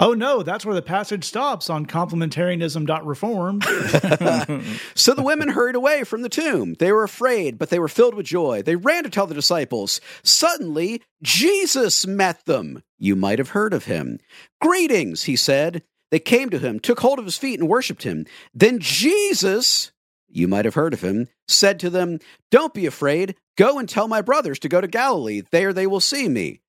[0.03, 3.63] Oh no, that's where the passage stops on complementarianism.reformed.
[4.97, 6.75] so the women hurried away from the tomb.
[6.81, 8.63] They were afraid, but they were filled with joy.
[8.63, 10.01] They ran to tell the disciples.
[10.25, 12.83] Suddenly, Jesus met them.
[12.99, 14.19] You might have heard of him.
[14.61, 15.85] Greetings, he said.
[16.11, 18.27] They came to him, took hold of his feet, and worshipped him.
[18.53, 19.93] Then Jesus,
[20.27, 22.19] you might have heard of him, said to them,
[22.51, 23.37] Don't be afraid.
[23.57, 25.43] Go and tell my brothers to go to Galilee.
[25.53, 26.62] There they will see me.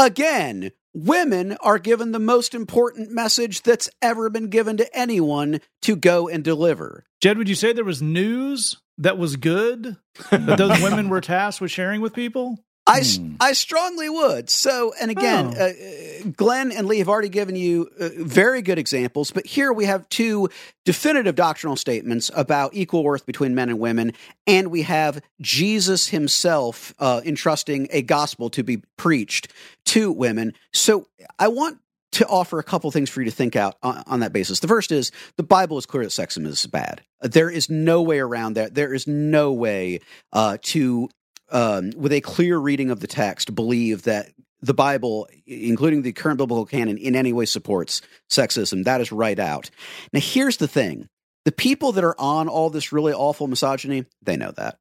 [0.00, 5.94] Again, women are given the most important message that's ever been given to anyone to
[5.94, 7.04] go and deliver.
[7.20, 9.98] Jed, would you say there was news that was good
[10.30, 12.64] that those women were tasked with sharing with people?
[12.86, 13.34] I, hmm.
[13.40, 14.50] I strongly would.
[14.50, 15.66] So, and again, oh.
[15.66, 19.84] uh, Glenn and Lee have already given you uh, very good examples, but here we
[19.84, 20.48] have two
[20.84, 24.12] definitive doctrinal statements about equal worth between men and women,
[24.46, 29.52] and we have Jesus himself uh, entrusting a gospel to be preached
[29.86, 30.54] to women.
[30.72, 31.06] So,
[31.38, 31.78] I want
[32.12, 34.60] to offer a couple things for you to think out on, on, that basis.
[34.60, 37.02] The first is the Bible is clear that sexism is bad.
[37.20, 38.74] There is no way around that.
[38.74, 40.00] There is no way
[40.32, 41.08] uh, to
[41.50, 44.30] um, with a clear reading of the text, believe that
[44.62, 48.84] the Bible, including the current biblical canon, in any way supports sexism.
[48.84, 49.70] That is right out.
[50.12, 51.08] Now, here's the thing
[51.44, 54.78] the people that are on all this really awful misogyny, they know that.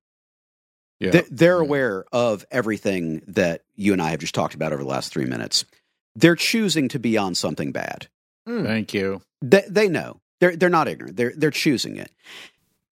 [0.99, 1.11] Yeah.
[1.11, 4.89] They're, they're aware of everything that you and I have just talked about over the
[4.89, 5.63] last three minutes.
[6.15, 8.07] They're choosing to be on something bad.
[8.47, 8.65] Mm.
[8.65, 9.21] Thank you.
[9.41, 10.19] They, they know.
[10.41, 11.15] They're, they're not ignorant.
[11.15, 12.11] They're, they're choosing it.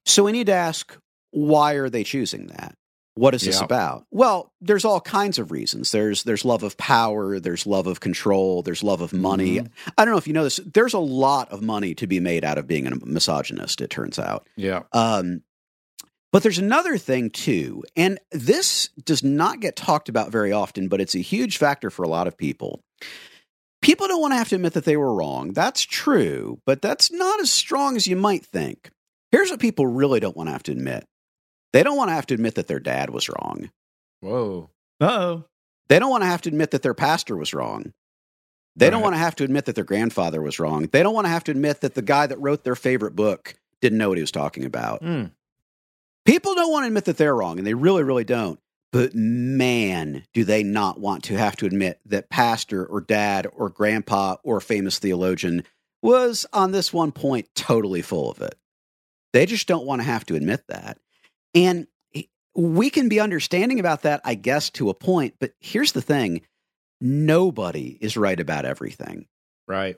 [0.06, 0.98] So we need to ask
[1.32, 2.76] why are they choosing that?
[3.18, 4.06] What is this about?
[4.12, 5.92] Well, there's all kinds of reasons.
[5.92, 9.58] There's there's love of power, there's love of control, there's love of money.
[9.58, 9.90] Mm-hmm.
[9.98, 10.60] I don't know if you know this.
[10.66, 13.82] There's a lot of money to be made out of being a misogynist.
[13.82, 14.48] It turns out.
[14.56, 14.84] Yeah.
[14.94, 15.42] Um,
[16.32, 21.02] but there's another thing too, and this does not get talked about very often, but
[21.02, 22.84] it's a huge factor for a lot of people.
[23.82, 25.54] People don't want to have to admit that they were wrong.
[25.54, 28.92] That's true, but that's not as strong as you might think.
[29.32, 31.06] Here's what people really don't want to have to admit.
[31.74, 33.70] They don't want to have to admit that their dad was wrong.
[34.22, 34.70] Whoa.
[35.00, 35.46] Uh-oh.
[35.90, 37.94] They don't want to have to admit that their pastor was wrong.
[38.76, 40.88] They don't want to have to admit that their grandfather was wrong.
[40.92, 43.56] They don't want to have to admit that the guy that wrote their favorite book
[43.82, 45.02] didn't know what he was talking about.
[45.02, 45.32] Mm.
[46.26, 48.60] People don't want to admit that they're wrong, and they really, really don't.
[48.92, 53.70] But man, do they not want to have to admit that pastor or dad or
[53.70, 55.64] grandpa or famous theologian
[56.02, 58.56] was on this one point totally full of it.
[59.34, 61.00] They just don't want to have to admit that.
[61.58, 61.88] And
[62.56, 65.36] we can be understanding about that, I guess, to a point.
[65.40, 66.42] But here's the thing
[67.02, 69.28] nobody is right about everything.
[69.68, 69.98] Right.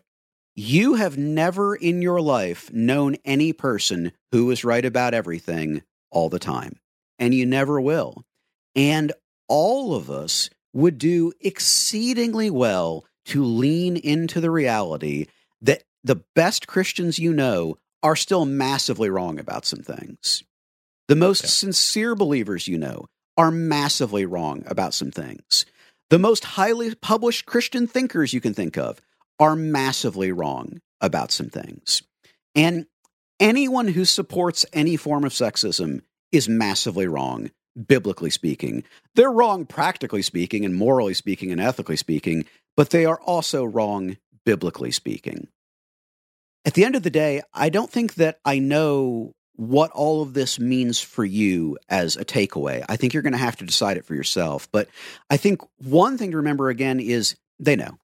[0.56, 6.30] You have never in your life known any person who is right about everything all
[6.30, 6.80] the time,
[7.18, 8.24] and you never will.
[8.76, 9.12] And
[9.48, 15.28] all of us would do exceedingly well to lean into the reality
[15.62, 20.44] that the best Christians you know are still massively wrong about some things.
[21.10, 21.50] The most Yeah.
[21.50, 25.66] sincere believers you know are massively wrong about some things.
[26.10, 29.02] The most highly published Christian thinkers you can think of
[29.40, 32.04] are massively wrong about some things.
[32.56, 32.86] And
[33.40, 36.02] anyone who supports any form of sexism
[36.32, 37.52] is massively wrong,
[37.88, 38.84] biblically speaking.
[39.16, 42.46] They're wrong, practically speaking, and morally speaking, and ethically speaking,
[42.78, 45.48] but they are also wrong, biblically speaking.
[46.66, 50.34] At the end of the day, I don't think that I know what all of
[50.34, 52.82] this means for you as a takeaway.
[52.88, 54.70] I think you're going to have to decide it for yourself.
[54.72, 54.88] But
[55.30, 58.00] I think one thing to remember again is they know.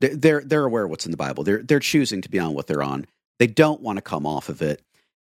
[0.00, 1.42] They're, they're, aware of what's in the Bible.
[1.42, 3.06] They're, they're choosing to be on what they're on.
[3.40, 4.82] They don't want to come off of it.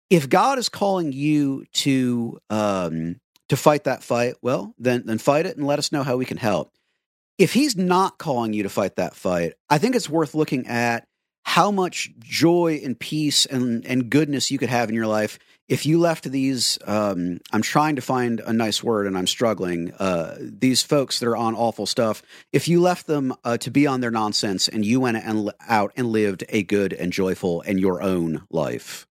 [0.08, 5.46] If God is calling you to um, to fight that fight, well, then then fight
[5.46, 6.72] it and let us know how we can help.
[7.38, 11.06] If He's not calling you to fight that fight, I think it's worth looking at
[11.44, 15.38] how much joy and peace and, and goodness you could have in your life
[15.68, 19.92] if you left these um, i'm trying to find a nice word and i'm struggling
[19.94, 23.86] uh, these folks that are on awful stuff if you left them uh, to be
[23.86, 27.80] on their nonsense and you went and, out and lived a good and joyful and
[27.80, 29.06] your own life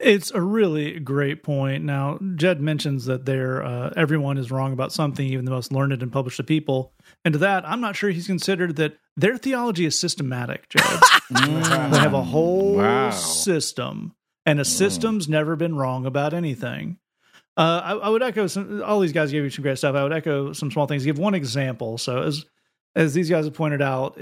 [0.00, 1.82] It's a really great point.
[1.84, 6.00] Now, Jed mentions that there uh, everyone is wrong about something, even the most learned
[6.02, 6.92] and published of people.
[7.24, 10.84] And to that, I'm not sure he's considered that their theology is systematic, Jed.
[11.30, 13.10] They have a whole Wow.
[13.10, 14.14] system,
[14.48, 16.96] and a system's never been wrong about anything.
[17.54, 18.82] Uh, I, I would echo some.
[18.82, 19.94] All these guys gave you some great stuff.
[19.94, 21.04] I would echo some small things.
[21.04, 21.98] Give one example.
[21.98, 22.46] So as
[22.96, 24.18] as these guys have pointed out,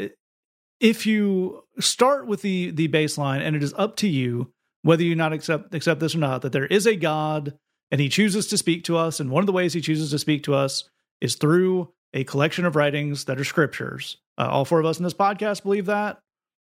[0.81, 4.53] if you start with the the baseline, and it is up to you
[4.83, 7.57] whether you not accept accept this or not, that there is a God
[7.93, 10.19] and He chooses to speak to us, and one of the ways He chooses to
[10.19, 14.17] speak to us is through a collection of writings that are scriptures.
[14.37, 16.19] Uh, all four of us in this podcast believe that.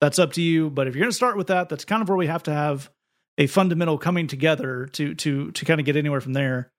[0.02, 0.70] That's up to you.
[0.70, 2.54] But if you're going to start with that, that's kind of where we have to
[2.54, 2.92] have
[3.40, 6.70] a fundamental coming together to to to kind of get anywhere from there.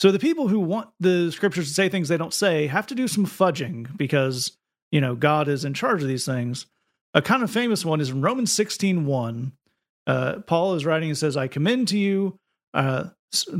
[0.00, 2.94] So the people who want the scriptures to say things they don't say have to
[2.94, 4.56] do some fudging because
[4.90, 6.66] you know God is in charge of these things.
[7.14, 9.52] A kind of famous one is in Romans 16 1.
[10.06, 12.38] Uh, Paul is writing and says, I commend to you
[12.74, 13.04] uh,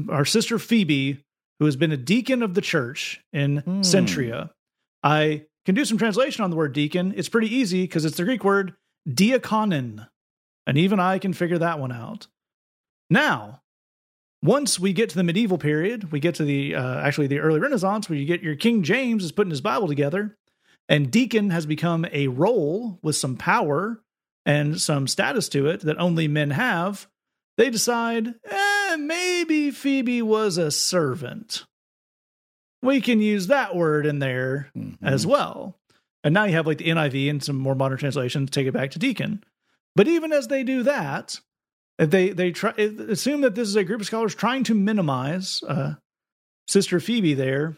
[0.08, 1.22] our sister Phoebe,
[1.58, 3.80] who has been a deacon of the church in Hmm.
[3.80, 4.48] Cenchreae.
[5.02, 7.12] I can do some translation on the word deacon.
[7.16, 8.74] It's pretty easy because it's the Greek word
[9.08, 10.08] diakonin.
[10.66, 12.26] And even I can figure that one out.
[13.10, 13.62] Now,
[14.42, 17.60] once we get to the medieval period, we get to the uh, actually the early
[17.60, 20.36] Renaissance, where you get your King James is putting his Bible together,
[20.88, 24.00] and deacon has become a role with some power
[24.46, 27.08] and some status to it that only men have.
[27.56, 31.64] They decide, eh, maybe Phoebe was a servant.
[32.80, 34.98] We can use that word in there Mhm.
[35.02, 35.76] as well.
[36.22, 38.92] And now you have like the NIV and some more modern translations take it back
[38.92, 39.42] to deacon.
[39.96, 41.40] But even as they do that,
[41.98, 45.94] they they try assume that this is a group of scholars trying to minimize uh,
[46.66, 47.34] Sister Phoebe.
[47.34, 47.76] There,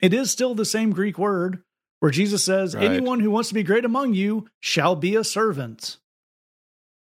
[0.00, 1.62] it is still the same Greek word
[2.00, 2.84] where Jesus says, Right.
[2.84, 5.98] "Anyone who wants to be great among you shall be a servant."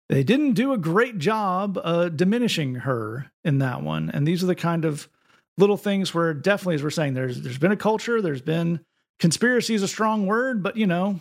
[0.10, 4.48] They didn't do a great job uh, diminishing her in that one, and these are
[4.48, 5.10] the kind of
[5.58, 8.80] little things where definitely, as we're saying, there's there's been a culture, there's been
[9.20, 11.20] conspiracy is a strong word, but you know,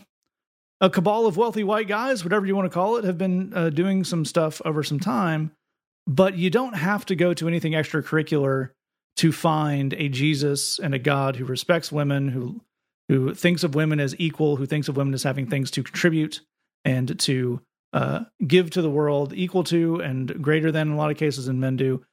[0.80, 3.70] a cabal of wealthy white guys, whatever you want to call it, have been uh,
[3.70, 5.52] doing some stuff over some time.
[6.06, 8.70] But you don't have to go to anything extracurricular
[9.16, 12.60] to find a Jesus and a God who respects women, who
[13.08, 16.40] who thinks of women as equal, who thinks of women as having things to contribute
[16.84, 17.60] and to
[17.92, 21.46] uh, give to the world, equal to and greater than in a lot of cases
[21.46, 22.04] than men do.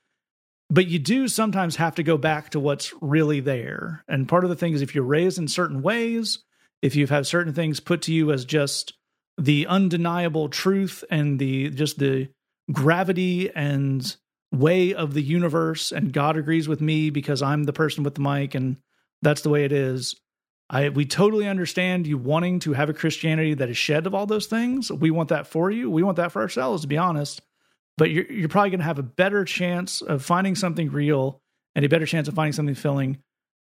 [0.70, 4.04] But you do sometimes have to go back to what's really there.
[4.08, 6.44] And part of the thing is if you're raised in certain ways,
[6.84, 8.94] if you've had certain things put to you as just
[9.38, 12.30] the undeniable truth and the just the
[12.72, 14.16] gravity and
[14.52, 18.22] way of the universe and God agrees with me because I'm the person with the
[18.22, 18.78] mic and
[19.22, 20.16] that's the way it is.
[20.70, 24.26] I we totally understand you wanting to have a Christianity that is shed of all
[24.26, 24.92] those things.
[24.92, 25.90] We want that for you.
[25.90, 27.42] We want that for ourselves, to be honest.
[27.98, 31.40] But you're you're probably going to have a better chance of finding something real
[31.76, 33.20] and a better chance of finding something filling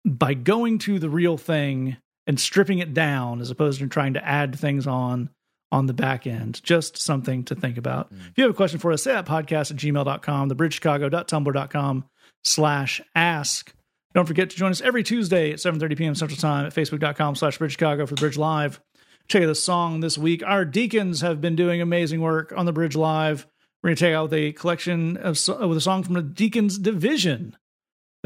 [0.05, 1.97] by going to the real thing
[2.29, 5.31] and stripping it down as opposed to trying to add things on
[5.73, 6.63] on the back end.
[6.63, 8.13] Just something to think about.
[8.13, 8.29] Mm.
[8.31, 12.05] If you have a question for us, say that podcast at gmail.com, thebridgechicago.tumblr.com
[12.45, 13.75] slash ask.
[14.15, 16.15] Don't forget to join us every Tuesday at 7.30 p.m.
[16.15, 18.81] Central Time at facebook.com slash Bridge Chicago for the Bridge Live.
[19.29, 20.43] Check out the song this week.
[20.47, 23.47] Our deacons have been doing amazing work on the Bridge Live.
[23.83, 25.33] We're going to check out a collection of
[25.69, 27.57] with a song from the Deacons Division.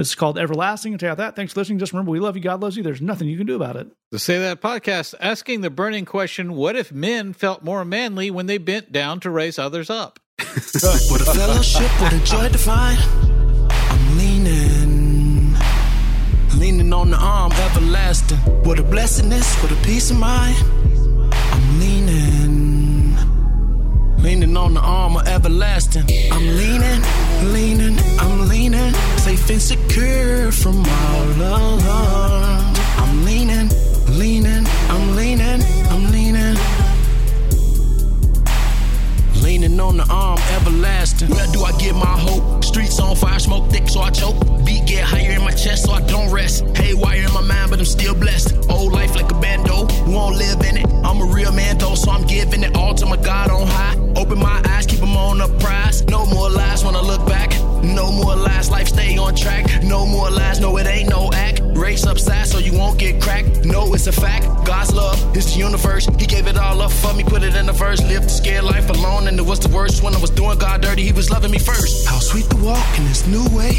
[0.02, 0.98] It's called Everlasting.
[0.98, 1.36] Check out that.
[1.36, 1.78] Thanks for listening.
[1.78, 2.42] Just remember, we love you.
[2.42, 2.82] God loves you.
[2.82, 3.86] There's nothing you can do about it.
[4.10, 8.46] The Say That podcast asking the burning question what if men felt more manly when
[8.46, 10.18] they bent down to raise others up?
[10.38, 12.98] what a fellowship, what a joy to find.
[13.70, 15.54] I'm leaning,
[16.58, 18.38] leaning on the arm everlasting.
[18.64, 20.56] What a blessedness, what a peace of mind.
[21.32, 23.16] I'm leaning,
[24.18, 26.06] leaning on the arm of everlasting.
[26.32, 27.02] I'm leaning,
[27.42, 32.74] leaning, I'm leaning safe and secure from all alarm.
[32.98, 33.68] I'm leaning,
[34.18, 35.81] leaning, I'm leaning.
[39.82, 41.28] On the arm, everlasting.
[41.28, 42.64] Where do I get my hope?
[42.64, 44.38] Streets on fire, smoke thick, so I choke.
[44.64, 46.64] Beat get higher in my chest, so I don't rest.
[46.76, 48.70] Haywire in my mind, but I'm still blessed.
[48.70, 50.86] Old life like a bando, won't live in it.
[51.04, 53.96] I'm a real man though, so I'm giving it all to my God on high.
[54.16, 56.04] Open my eyes, keep them on the prize.
[56.06, 57.50] No more lies when I look back.
[57.82, 59.82] No more lies, life stay on track.
[59.82, 61.60] No more lies, no, it ain't no act.
[61.74, 63.64] Race upside so you won't get cracked.
[63.64, 64.46] No, it's a fact.
[64.64, 66.06] God's love is the universe.
[66.18, 67.61] He gave it all up for me, put it in
[67.96, 68.08] verse.
[68.08, 70.80] Lived a scared life alone, and it was the worst when I was doing God
[70.80, 71.02] dirty.
[71.02, 72.06] He was loving me first.
[72.06, 73.74] How sweet the walk in this new way.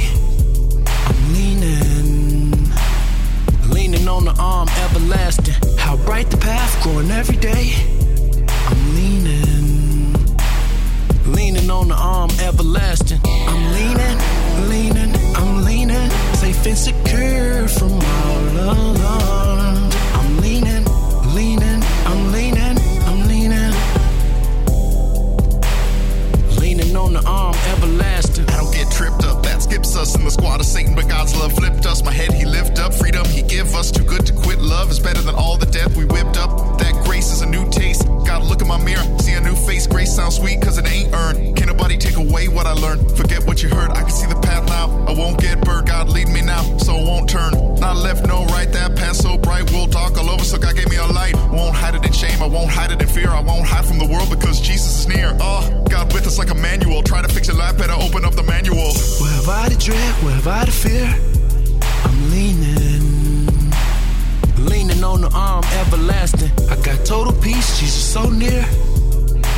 [1.09, 2.51] I'm leaning,
[3.69, 5.55] leaning on the arm everlasting.
[5.77, 7.73] How bright the path growing every day.
[8.69, 10.13] I'm leaning,
[11.25, 13.19] leaning on the arm everlasting.
[13.25, 14.17] I'm leaning,
[14.69, 16.09] leaning, I'm leaning,
[16.41, 19.42] safe and secure from all alarm.
[27.15, 28.47] On the arm everlasting.
[28.49, 29.32] I don't get tripped up.
[29.73, 32.03] Skips us in the squad of Satan, but God's love flipped us.
[32.03, 33.89] My head he lift up, freedom he give us.
[33.89, 34.59] Too good to quit.
[34.59, 36.77] Love is better than all the death we whipped up.
[36.77, 38.05] That grace is a new taste.
[38.23, 39.87] Gotta look in my mirror, see a new face.
[39.87, 41.57] Grace sounds sweet cause it ain't earned.
[41.57, 43.17] Can't nobody take away what I learned.
[43.17, 44.93] Forget what you heard, I can see the path now.
[45.07, 47.53] I won't get burned, God lead me now, so I won't turn.
[47.79, 49.71] Not left, no right, that path so bright.
[49.71, 51.33] We'll talk all over, so God gave me a light.
[51.51, 53.29] Won't hide it in shame, I won't hide it in fear.
[53.29, 55.35] I won't hide from the world because Jesus is near.
[55.41, 57.01] Oh, God with us like Emmanuel.
[57.01, 58.93] Try to fix your life, better open up the manual.
[59.19, 60.65] Where I to dread?
[60.65, 61.07] To fear?
[62.03, 63.47] I'm leaning,
[64.65, 66.51] leaning on the arm everlasting.
[66.69, 68.65] I got total peace, Jesus so near.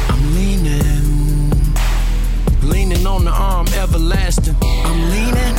[0.10, 1.50] I'm leaning,
[2.62, 4.56] leaning on the arm everlasting.
[4.62, 5.56] I'm leaning,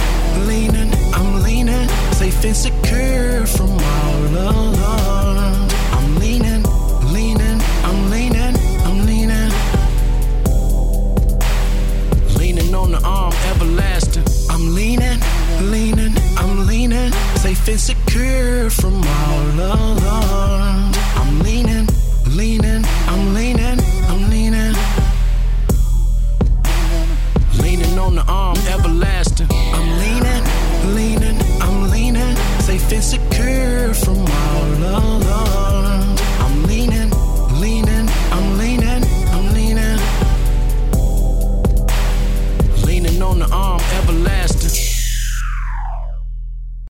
[0.47, 5.68] leaning, I'm leaning, safe and secure from all alarm.
[5.90, 6.55] I'm leaning,
[13.51, 14.25] everlasting.
[14.50, 15.18] I'm leaning,
[15.61, 20.92] leaning, I'm leaning, safe and secure from all alarm.
[21.21, 21.88] I'm leaning,
[22.30, 23.79] leaning, I'm leaning,
[24.11, 24.75] I'm leaning.
[27.63, 29.49] Leaning on the arm, everlasting.
[29.50, 30.42] I'm leaning,
[30.95, 35.66] leaning, I'm leaning, safe and secure from all alarm.